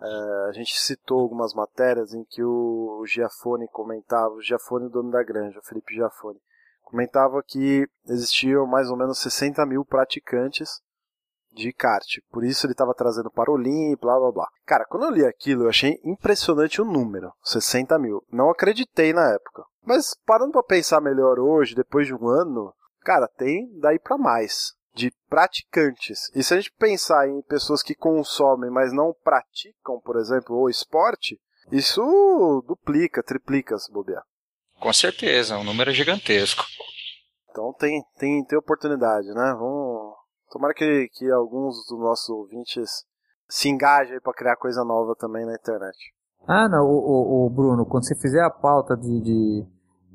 [0.00, 5.10] é, a gente citou algumas matérias em que o, o Giafone comentava, o Giafone dono
[5.10, 6.38] da granja, o Felipe Giafone,
[6.82, 10.80] comentava que existiam mais ou menos 60 mil praticantes
[11.58, 12.06] de kart.
[12.30, 14.48] Por isso ele estava trazendo para o Olimpo, blá blá blá.
[14.64, 18.22] Cara, quando eu li aquilo, eu achei impressionante o número: 60 mil.
[18.32, 19.64] Não acreditei na época.
[19.84, 24.76] Mas parando para pensar melhor hoje, depois de um ano, cara, tem daí para mais.
[24.94, 26.30] De praticantes.
[26.34, 30.68] E se a gente pensar em pessoas que consomem, mas não praticam, por exemplo, o
[30.68, 31.38] esporte,
[31.70, 34.22] Isso duplica, triplica se bobear.
[34.80, 36.64] Com certeza, um número gigantesco.
[37.50, 39.54] Então tem, tem, tem oportunidade, né?
[39.58, 40.07] Vamos.
[40.50, 43.04] Tomara que, que alguns dos nossos ouvintes
[43.48, 45.96] se engajem para criar coisa nova também na internet.
[46.46, 49.66] Ah, não, o, o, o Bruno, quando você fizer a pauta de, de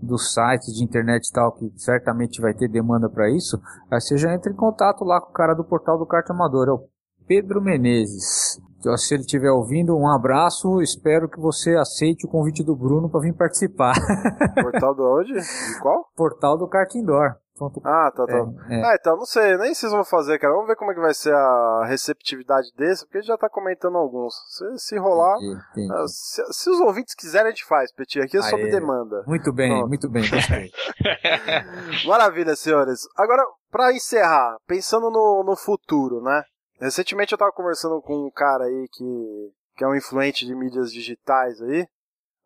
[0.01, 4.17] dos sites de internet e tal, que certamente vai ter demanda para isso, aí você
[4.17, 6.87] já entra em contato lá com o cara do portal do Carta Amador, é o
[7.25, 8.59] Pedro Menezes.
[8.79, 10.81] Então, se ele estiver ouvindo, um abraço.
[10.81, 13.93] Espero que você aceite o convite do Bruno para vir participar.
[14.61, 15.33] Portal do onde?
[15.33, 16.05] De qual?
[16.17, 17.35] Portal do Kart Indoor.
[17.83, 18.45] Ah, tá, tá.
[18.69, 18.83] É, é.
[18.83, 20.53] Ah, então, não sei, nem vocês vão fazer, cara.
[20.53, 23.47] Vamos ver como é que vai ser a receptividade desse, porque a gente já tá
[23.47, 24.33] comentando alguns.
[24.49, 25.93] Se, se rolar, entendi, entendi.
[25.93, 28.21] Uh, se, se, os ouvintes quiserem, a gente faz, Petit.
[28.21, 28.49] Aqui é Aê.
[28.49, 29.23] sob demanda.
[29.27, 29.87] Muito bem, Pronto.
[29.87, 30.71] muito bem, gostei.
[32.07, 33.01] Maravilha, senhores.
[33.15, 36.43] Agora, para encerrar, pensando no, no futuro, né?
[36.79, 40.91] Recentemente eu tava conversando com um cara aí que, que é um influente de mídias
[40.91, 41.87] digitais aí.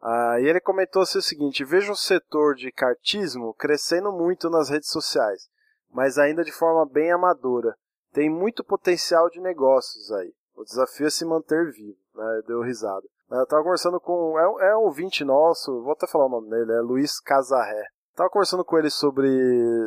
[0.01, 4.69] Uh, e ele comentou assim o seguinte: vejo o setor de cartismo crescendo muito nas
[4.69, 5.49] redes sociais,
[5.91, 7.75] mas ainda de forma bem amadora.
[8.13, 10.33] Tem muito potencial de negócios aí.
[10.55, 11.97] O desafio é se manter vivo.
[12.15, 12.41] Né?
[12.47, 13.07] Deu risada.
[13.29, 14.39] Eu tava conversando com.
[14.39, 17.87] É, é um ouvinte nosso, vou até falar o nome dele, é Luiz Casarré.
[18.15, 19.29] Tava conversando com ele sobre,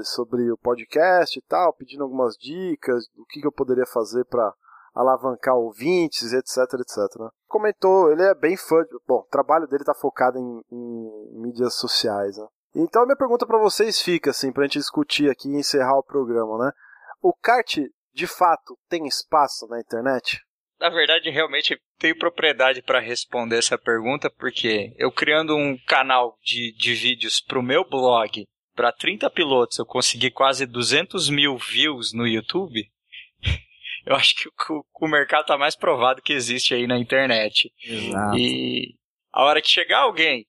[0.04, 4.54] sobre o podcast e tal, pedindo algumas dicas do que, que eu poderia fazer para
[4.94, 7.20] alavancar ouvintes, etc, etc.
[7.20, 7.28] Né?
[7.46, 11.74] Comentou, ele é bem fã, de, bom, o trabalho dele tá focado em, em mídias
[11.74, 12.46] sociais, né?
[12.74, 16.04] Então a minha pergunta para vocês fica assim, pra gente discutir aqui e encerrar o
[16.04, 16.72] programa, né?
[17.20, 17.78] O kart,
[18.14, 20.40] de fato, tem espaço na internet?
[20.80, 26.74] Na verdade, realmente tenho propriedade para responder essa pergunta, porque eu criando um canal de,
[26.78, 32.26] de vídeos pro meu blog para 30 pilotos, eu consegui quase 200 mil views no
[32.26, 32.90] YouTube.
[34.06, 37.72] Eu acho que o, o mercado tá mais provado que existe aí na internet.
[37.84, 38.36] Exato.
[38.36, 38.94] E
[39.32, 40.46] a hora que chegar alguém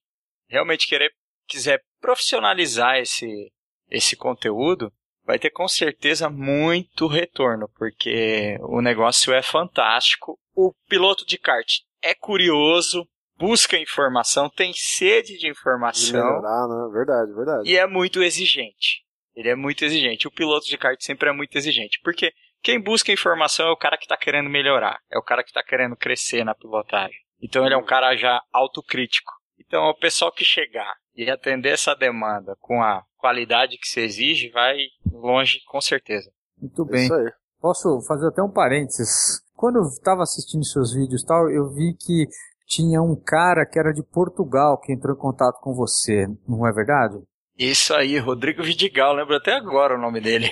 [0.48, 1.12] realmente querer
[1.48, 3.52] quiser profissionalizar esse
[3.90, 4.92] esse conteúdo,
[5.26, 10.40] vai ter com certeza muito retorno, porque o negócio é fantástico.
[10.56, 11.68] O piloto de kart
[12.02, 13.06] é curioso,
[13.38, 16.06] busca informação, tem sede de informação.
[16.06, 16.90] De melhorar, né?
[16.94, 17.70] Verdade, verdade.
[17.70, 19.04] E é muito exigente.
[19.36, 20.28] Ele é muito exigente.
[20.28, 23.98] O piloto de kart sempre é muito exigente, porque quem busca informação é o cara
[23.98, 27.18] que está querendo melhorar, é o cara que está querendo crescer na pilotagem.
[27.42, 29.32] Então ele é um cara já autocrítico.
[29.60, 34.50] Então o pessoal que chegar e atender essa demanda com a qualidade que se exige
[34.50, 34.78] vai
[35.12, 36.32] longe com certeza.
[36.60, 37.06] Muito bem.
[37.06, 37.32] Isso aí.
[37.60, 39.42] Posso fazer até um parênteses.
[39.56, 42.28] Quando eu estava assistindo seus vídeos tal, eu vi que
[42.68, 46.72] tinha um cara que era de Portugal que entrou em contato com você, não é
[46.72, 47.22] verdade?
[47.58, 50.50] Isso aí, Rodrigo Vidigal, lembro até agora o nome dele.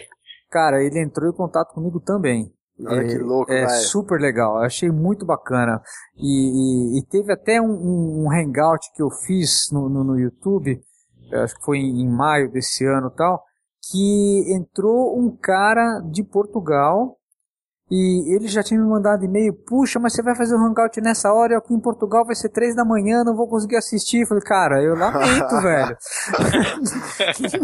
[0.50, 2.52] Cara, ele entrou em contato comigo também.
[2.86, 5.82] Olha é, que louco, É super legal, eu achei muito bacana.
[6.18, 10.80] E, e, e teve até um, um, hangout que eu fiz no, no, no YouTube,
[11.34, 13.43] acho que foi em, em maio desse ano tal,
[13.91, 17.18] que entrou um cara de Portugal
[17.92, 21.34] e ele já tinha me mandado e-mail, puxa, mas você vai fazer o hangout nessa
[21.34, 24.22] hora, aqui em Portugal vai ser três da manhã, não vou conseguir assistir.
[24.22, 25.98] Eu falei, cara, eu lamento, velho.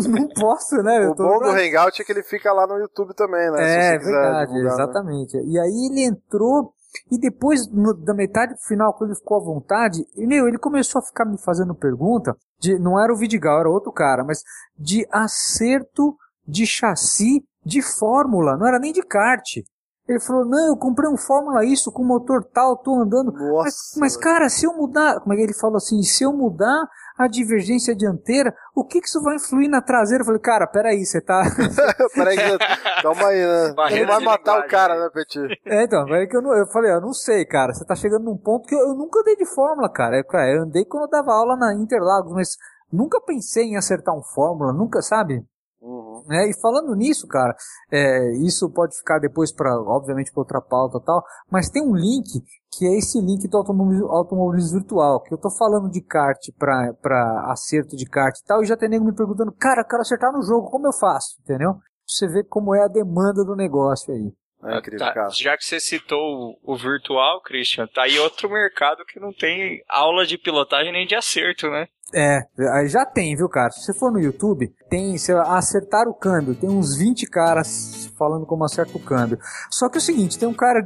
[0.09, 1.07] não posso, né?
[1.07, 3.93] o bom do hangout é que ele fica lá no YouTube também, né?
[3.93, 4.83] É, verdade, divulgar, né?
[4.83, 5.37] exatamente.
[5.37, 5.43] Né?
[5.45, 6.73] E aí ele entrou,
[7.11, 10.57] e depois, no, da metade pro final, quando ele ficou à vontade, e, meu, ele
[10.57, 14.41] começou a ficar me fazendo pergunta, de, não era o Vidigal, era outro cara, mas
[14.75, 16.15] de acerto
[16.47, 19.57] de chassi de fórmula, não era nem de kart.
[20.07, 23.31] Ele falou, não, eu comprei um Fórmula isso com motor tal, tô andando.
[23.31, 26.31] Nossa, mas, mas, cara, se eu mudar, como é que ele falou assim, se eu
[26.31, 26.87] mudar
[27.17, 30.21] a divergência dianteira, o que que isso vai influir na traseira?
[30.21, 31.41] Eu falei, cara, peraí, você tá...
[32.13, 32.37] peraí,
[33.01, 33.73] calma aí, né?
[33.73, 35.59] Barreira vai matar o cara, né, Petit?
[35.65, 38.25] É, então, é que eu, não, eu falei, eu não sei, cara, você tá chegando
[38.25, 40.17] num ponto que eu, eu nunca andei de Fórmula, cara.
[40.17, 42.49] Eu, eu andei quando eu dava aula na Interlagos, mas
[42.93, 45.43] nunca pensei em acertar um Fórmula, nunca, sabe?
[45.85, 46.23] Uhum.
[46.31, 47.55] É, e falando nisso, cara,
[47.91, 51.95] é, isso pode ficar depois para, obviamente, para outra pauta e tal, mas tem um
[51.95, 52.25] link
[52.71, 57.51] que é esse link do automobilismo, automobilismo virtual, que eu tô falando de kart para
[57.51, 60.33] acerto de kart e tal, e já tem nego me perguntando, cara, eu quero acertar
[60.33, 61.37] no jogo, como eu faço?
[61.41, 61.75] Entendeu?
[62.07, 64.33] Você vê como é a demanda do negócio aí.
[64.63, 69.05] É incrível, tá, já que você citou o, o, virtual, Christian, tá aí outro mercado
[69.05, 71.87] que não tem aula de pilotagem nem de acerto, né?
[72.13, 72.45] É,
[72.87, 73.71] já tem, viu, cara?
[73.71, 78.45] Se você for no YouTube, tem se acertar o câmbio, tem uns 20 caras falando
[78.45, 79.39] como acerta o câmbio.
[79.71, 80.85] Só que é o seguinte, tem um cara,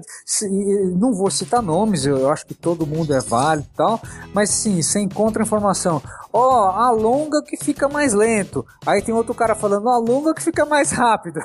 [0.96, 4.02] não vou citar nomes, eu acho que todo mundo é válido e tal,
[4.34, 6.02] mas sim, você encontra informação.
[6.32, 8.66] Ó, oh, alonga que fica mais lento.
[8.86, 11.40] Aí tem outro cara falando, alonga que fica mais rápido.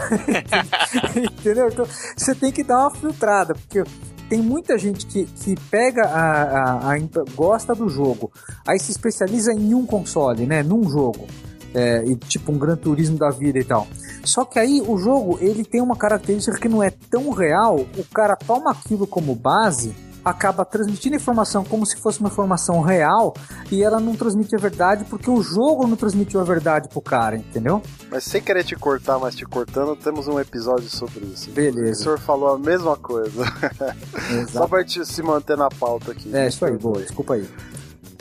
[1.17, 1.69] Entendeu?
[1.69, 3.83] Então, você tem que dar uma filtrada, porque
[4.29, 6.99] tem muita gente que, que pega a, a, a,
[7.35, 8.31] gosta do jogo,
[8.67, 10.63] aí se especializa em um console, né?
[10.63, 11.27] Num jogo.
[11.75, 13.89] É, e tipo um Gran Turismo da vida e tal.
[14.23, 17.81] Só que aí o jogo ele tem uma característica que não é tão real.
[17.99, 19.93] O cara toma aquilo como base
[20.25, 23.35] acaba transmitindo informação como se fosse uma informação real
[23.71, 27.37] e ela não transmite a verdade porque o jogo não transmitiu a verdade pro cara,
[27.37, 27.83] entendeu?
[28.11, 31.51] Mas sem querer te cortar, mas te cortando, temos um episódio sobre isso.
[31.51, 32.01] Beleza.
[32.01, 33.45] O senhor falou a mesma coisa.
[34.51, 36.35] Só pra gente se manter na pauta aqui.
[36.35, 37.49] É, isso aí, boa, desculpa aí.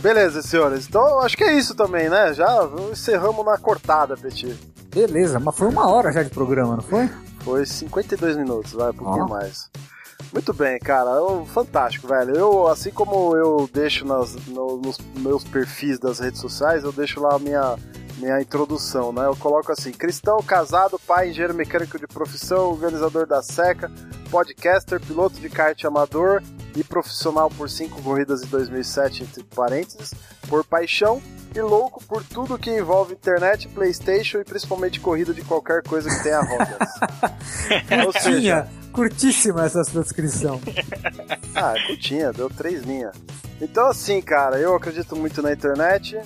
[0.01, 0.85] Beleza, senhores.
[0.87, 2.33] Então acho que é isso também, né?
[2.33, 4.53] Já encerramos na cortada, Petit.
[4.93, 7.09] Beleza, mas foi uma hora já de programa, não foi?
[7.39, 9.29] Foi 52 minutos, vai, um pouquinho oh.
[9.29, 9.69] mais.
[10.33, 11.11] Muito bem, cara.
[11.11, 12.35] Eu, fantástico, velho.
[12.35, 17.21] Eu, assim como eu deixo nas, no, nos meus perfis das redes sociais, eu deixo
[17.21, 17.75] lá a minha,
[18.17, 19.27] minha introdução, né?
[19.27, 23.91] Eu coloco assim: cristão, casado, pai, engenheiro mecânico de profissão, organizador da SECA,
[24.31, 26.41] podcaster, piloto de kart amador
[26.75, 30.15] e profissional por cinco corridas em 2007, entre parênteses,
[30.49, 31.21] por paixão
[31.55, 36.23] e louco por tudo que envolve internet, PlayStation e principalmente corrida de qualquer coisa que
[36.23, 36.89] tenha rodas.
[38.07, 40.61] Ou seja, Curtíssima essa transcrição.
[41.55, 43.15] ah, curtinha, deu três linhas.
[43.59, 46.19] Então, assim, cara, eu acredito muito na internet.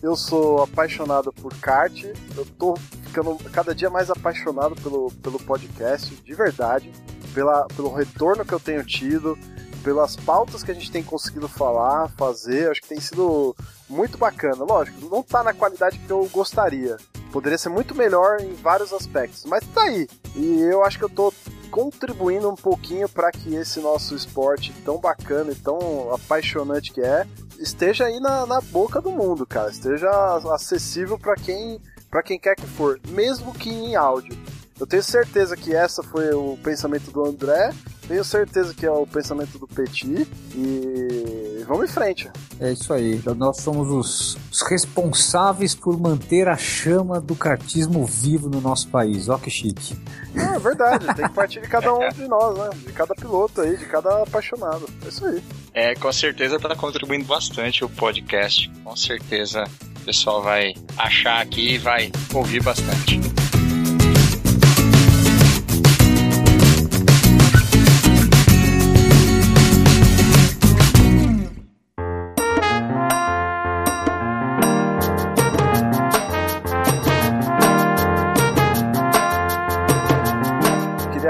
[0.00, 2.04] Eu sou apaixonado por kart.
[2.36, 6.92] Eu tô ficando cada dia mais apaixonado pelo, pelo podcast, de verdade.
[7.34, 9.36] Pela, pelo retorno que eu tenho tido,
[9.82, 12.70] pelas pautas que a gente tem conseguido falar, fazer.
[12.70, 13.56] Acho que tem sido
[13.88, 14.62] muito bacana.
[14.64, 16.96] Lógico, não tá na qualidade que eu gostaria.
[17.32, 20.06] Poderia ser muito melhor em vários aspectos, mas tá aí.
[20.36, 21.32] E eu acho que eu tô
[21.72, 27.26] contribuindo um pouquinho para que esse nosso esporte tão bacana e tão apaixonante que é
[27.58, 29.70] esteja aí na, na boca do mundo, cara.
[29.70, 30.10] Esteja
[30.54, 34.36] acessível para quem para quem quer que for, mesmo que em áudio.
[34.82, 37.72] Eu tenho certeza que essa foi o pensamento do André
[38.12, 42.30] tenho certeza que é o pensamento do Petit e vamos em frente.
[42.60, 43.22] É isso aí.
[43.36, 49.28] Nós somos os, os responsáveis por manter a chama do cartismo vivo no nosso país.
[49.28, 49.96] Ó que chique.
[50.34, 51.06] É, é verdade.
[51.14, 52.70] Tem que partir de cada um de nós, né?
[52.84, 54.86] De cada piloto aí, de cada apaixonado.
[55.04, 55.42] É isso aí.
[55.72, 58.70] É, com certeza está contribuindo bastante o podcast.
[58.84, 59.64] Com certeza
[60.02, 63.31] o pessoal vai achar aqui e vai ouvir bastante.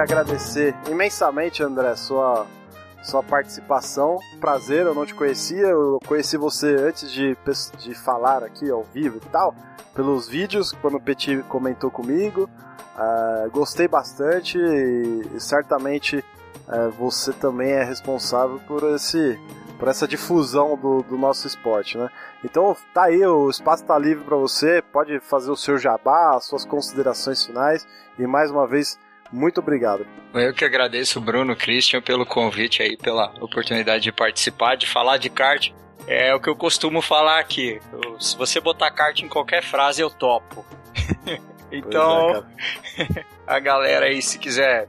[0.02, 2.46] Agradecer imensamente, André, sua,
[3.02, 4.18] sua participação.
[4.40, 7.36] Prazer, eu não te conhecia, eu conheci você antes de,
[7.78, 9.54] de falar aqui ao vivo e tal,
[9.94, 12.50] pelos vídeos, quando o Petit comentou comigo.
[12.94, 19.38] Uh, gostei bastante e, e certamente uh, você também é responsável por esse
[19.78, 22.08] por essa difusão do, do, nosso esporte, né?
[22.44, 26.44] Então tá aí, o espaço tá livre para você, pode fazer o seu jabá, as
[26.44, 27.84] suas considerações finais
[28.16, 28.96] e mais uma vez
[29.32, 30.06] muito obrigado.
[30.34, 35.30] Eu que agradeço, Bruno, Christian, pelo convite aí, pela oportunidade de participar, de falar de
[35.30, 35.70] kart.
[36.06, 37.80] É o que eu costumo falar aqui.
[38.18, 40.64] se você botar kart em qualquer frase, eu topo.
[41.70, 42.44] então,
[42.98, 44.86] é, a galera aí, se quiser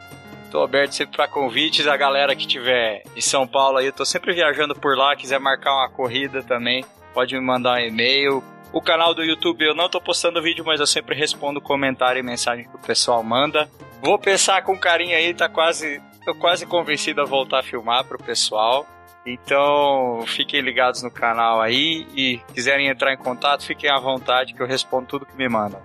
[0.54, 1.88] tô aberto sempre para convites.
[1.88, 5.40] A galera que tiver em São Paulo aí, eu tô sempre viajando por lá, quiser
[5.40, 8.44] marcar uma corrida também, pode me mandar um e-mail.
[8.74, 12.24] O canal do YouTube eu não tô postando vídeo, mas eu sempre respondo comentário e
[12.24, 13.70] mensagem que o pessoal manda.
[14.02, 16.02] Vou pensar com carinho aí, tá quase.
[16.26, 18.88] Tô quase convencido a voltar a filmar pro pessoal.
[19.26, 24.62] Então, fiquem ligados no canal aí e quiserem entrar em contato, fiquem à vontade que
[24.62, 25.80] eu respondo tudo que me mandam.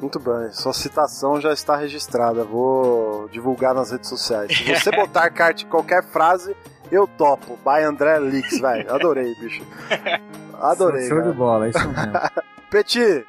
[0.00, 2.42] Muito bem, sua citação já está registrada.
[2.42, 4.56] Vou divulgar nas redes sociais.
[4.56, 6.56] Se você botar kart qualquer frase,
[6.92, 7.58] eu topo.
[7.64, 8.94] By André Lix, velho.
[8.94, 9.64] Adorei, bicho.
[10.60, 11.08] Adorei.
[11.08, 12.12] Show de bola, é isso mesmo.
[12.70, 13.26] Petit,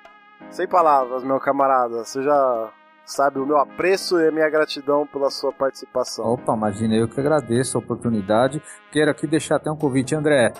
[0.52, 2.04] sem palavras, meu camarada.
[2.04, 2.70] Você já
[3.06, 6.26] sabe, o meu apreço e a minha gratidão pela sua participação.
[6.26, 8.62] Opa, imagina, eu que agradeço a oportunidade.
[8.92, 10.54] Quero aqui deixar até um convite, André.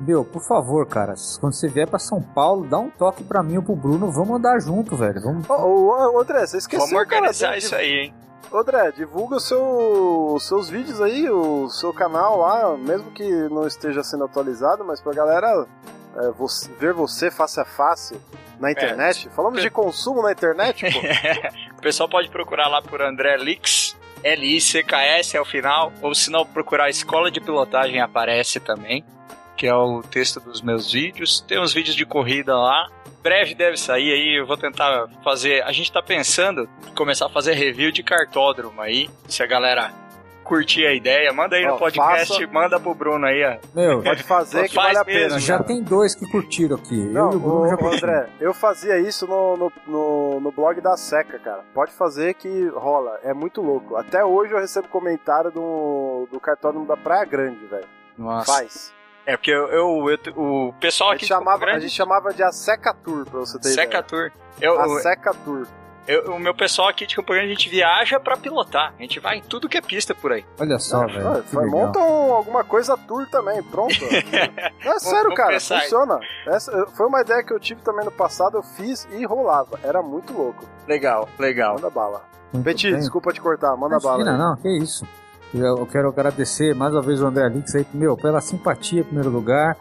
[0.00, 3.56] Meu, por favor, cara, quando você vier para São Paulo, dá um toque para mim
[3.56, 5.20] ou pro Bruno, vamos andar junto, velho.
[5.22, 5.48] Vamos...
[5.48, 8.14] Ô, ô, André, você esqueceu, Vamos organizar cara, isso aí, hein?
[8.52, 14.02] André, divulga seu, os seus vídeos aí, o seu canal lá, mesmo que não esteja
[14.02, 15.66] sendo atualizado, mas pra galera
[16.16, 18.20] é, você, ver você face a face
[18.58, 18.72] na é.
[18.72, 19.28] internet.
[19.28, 19.30] É.
[19.30, 20.98] Falamos de consumo na internet, pô.
[21.78, 26.44] o pessoal pode procurar lá por André Lix, L-I-C-K-S é o final, ou se não
[26.44, 29.04] procurar Escola de Pilotagem aparece também,
[29.60, 31.42] que é o texto dos meus vídeos.
[31.46, 32.88] Tem uns vídeos de corrida lá.
[33.22, 35.62] Breve deve sair aí, eu vou tentar fazer.
[35.64, 39.92] A gente tá pensando em começar a fazer review de cartódromo aí, se a galera
[40.42, 43.58] curtir a ideia, manda aí Ó, no podcast, faça- manda pro Bruno aí, ó.
[43.78, 45.38] Meu, Pode fazer que Faz vale a mesmo, pena.
[45.40, 45.64] já cara.
[45.68, 46.96] tem dois que curtiram aqui.
[46.96, 48.02] Não, eu e o curtimos.
[48.02, 51.62] André, eu fazia isso no, no, no, no blog da Seca, cara.
[51.74, 53.20] Pode fazer que rola.
[53.22, 53.94] É muito louco.
[53.96, 57.86] Até hoje eu recebo comentário do, do cartódromo da Praia Grande, velho.
[58.16, 58.50] Nossa.
[58.50, 58.92] Faz.
[59.26, 61.94] É porque eu, eu- eu- o pessoal A aqui gente, chamava, de Campo a gente
[61.94, 64.02] chamava de a Seca Tour, pra você ter Seca ideia.
[64.02, 64.32] Tour.
[64.60, 65.66] Eu, A eu- Seca Tour.
[66.08, 68.92] eu- o meu pessoal aqui de Campo Grande, a gente viaja pra pilotar.
[68.98, 70.44] A gente vai em tudo que é pista por aí.
[70.58, 71.28] Olha só, velho.
[71.28, 71.80] Ah, foi- legal.
[71.86, 73.94] montam alguma coisa tour também, pronto.
[74.84, 76.18] é sério, cara, pensar funciona.
[76.46, 79.78] Essa, foi uma ideia que eu tive também no passado, eu fiz e rolava.
[79.84, 80.64] Era muito louco.
[80.88, 81.74] Legal, legal.
[81.74, 82.22] Manda bala.
[82.52, 82.98] Muito Peti, bem.
[82.98, 84.30] desculpa te cortar, manda Imagina, bala.
[84.32, 84.38] aí.
[84.38, 85.06] não, que isso.
[85.52, 89.30] Eu, quero agradecer mais uma vez o André Lix aí, meu, pela simpatia em primeiro
[89.30, 89.76] lugar.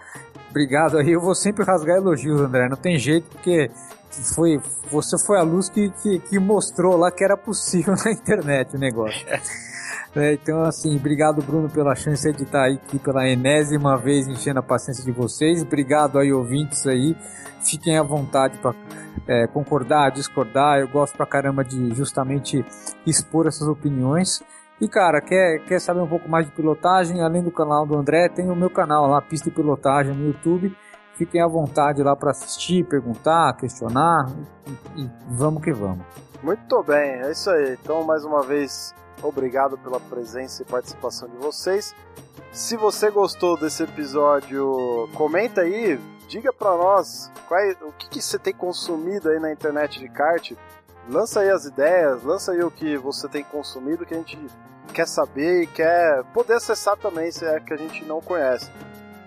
[0.50, 1.12] Obrigado aí.
[1.12, 2.68] Eu vou sempre rasgar elogios, André.
[2.68, 3.70] Não tem jeito, porque
[4.36, 4.60] foi,
[4.90, 8.80] você foi a luz que, que, que mostrou lá que era possível na internet o
[8.80, 9.26] negócio.
[10.16, 14.64] É, então, assim, obrigado, Bruno, pela chance de estar aqui pela enésima vez enchendo a
[14.64, 15.62] paciência de vocês.
[15.62, 17.16] Obrigado aí, ouvintes aí.
[17.64, 18.74] Fiquem à vontade para
[19.50, 20.80] concordar, discordar.
[20.80, 22.66] Eu gosto pra caramba de justamente
[23.06, 24.42] expor essas opiniões.
[24.82, 27.22] E cara, quer, quer saber um pouco mais de pilotagem?
[27.22, 30.76] Além do canal do André, tem o meu canal lá, Pista e Pilotagem no YouTube.
[31.16, 34.26] Fiquem à vontade lá para assistir, perguntar, questionar.
[34.96, 36.06] E, e vamos que vamos.
[36.42, 37.74] Muito bem, é isso aí.
[37.82, 41.94] Então, mais uma vez, obrigado pela presença e participação de vocês.
[42.54, 46.00] Se você gostou desse episódio, comenta aí,
[46.30, 50.08] diga pra nós qual é- o que, que você tem consumido aí na internet de
[50.08, 50.54] kart.
[51.10, 54.38] Lança aí as ideias, lança aí o que você tem consumido que a gente
[54.94, 58.70] quer saber e quer poder acessar também se é que a gente não conhece.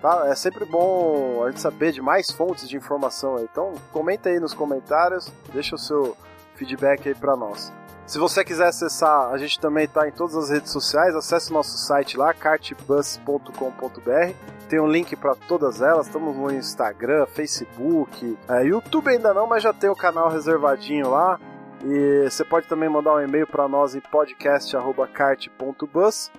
[0.01, 0.27] Tá?
[0.27, 3.47] É sempre bom a gente saber de mais fontes de informação aí.
[3.51, 6.15] Então, comenta aí nos comentários, deixa o seu
[6.55, 7.71] feedback aí pra nós.
[8.05, 11.77] Se você quiser acessar, a gente também tá em todas as redes sociais, acesse nosso
[11.77, 14.33] site lá, kartbus.com.br.
[14.69, 19.63] Tem um link para todas elas, estamos no Instagram, Facebook, é, YouTube ainda não, mas
[19.63, 21.39] já tem o canal reservadinho lá.
[21.83, 26.31] E você pode também mandar um e-mail para nós em podcast@kart.bus.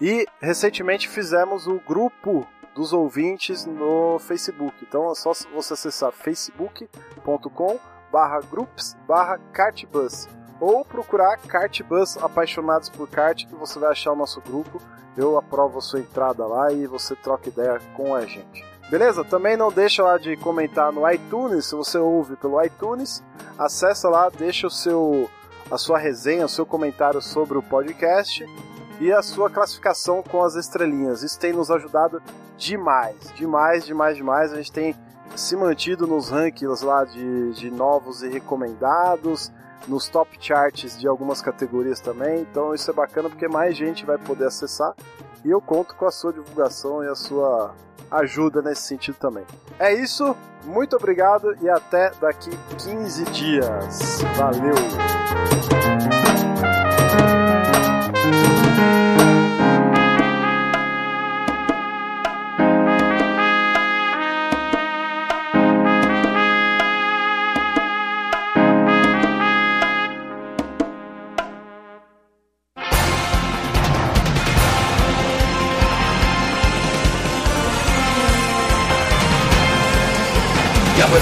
[0.00, 4.74] E recentemente fizemos o grupo dos ouvintes no Facebook.
[4.82, 7.80] Então é só você acessar facebook.com
[8.12, 10.28] barra groups barra kartbus
[10.60, 14.80] ou procurar Kartbus Apaixonados por Kart que você vai achar o nosso grupo.
[15.16, 18.64] Eu aprovo a sua entrada lá e você troca ideia com a gente.
[18.90, 19.24] Beleza?
[19.24, 23.22] Também não deixa lá de comentar no iTunes, se você ouve pelo iTunes,
[23.58, 25.28] acessa lá, deixa o seu
[25.68, 28.46] a sua resenha, o seu comentário sobre o podcast
[29.00, 31.24] e a sua classificação com as estrelinhas.
[31.24, 32.22] Isso tem nos ajudado
[32.56, 34.52] demais, demais, demais, demais.
[34.52, 34.94] A gente tem
[35.34, 39.50] se mantido nos rankings lá de, de novos e recomendados,
[39.88, 42.40] nos top charts de algumas categorias também.
[42.42, 44.94] Então isso é bacana porque mais gente vai poder acessar
[45.44, 47.74] e eu conto com a sua divulgação e a sua
[48.10, 49.44] ajuda nesse sentido também.
[49.78, 54.20] É isso, muito obrigado e até daqui 15 dias.
[54.36, 54.74] Valeu!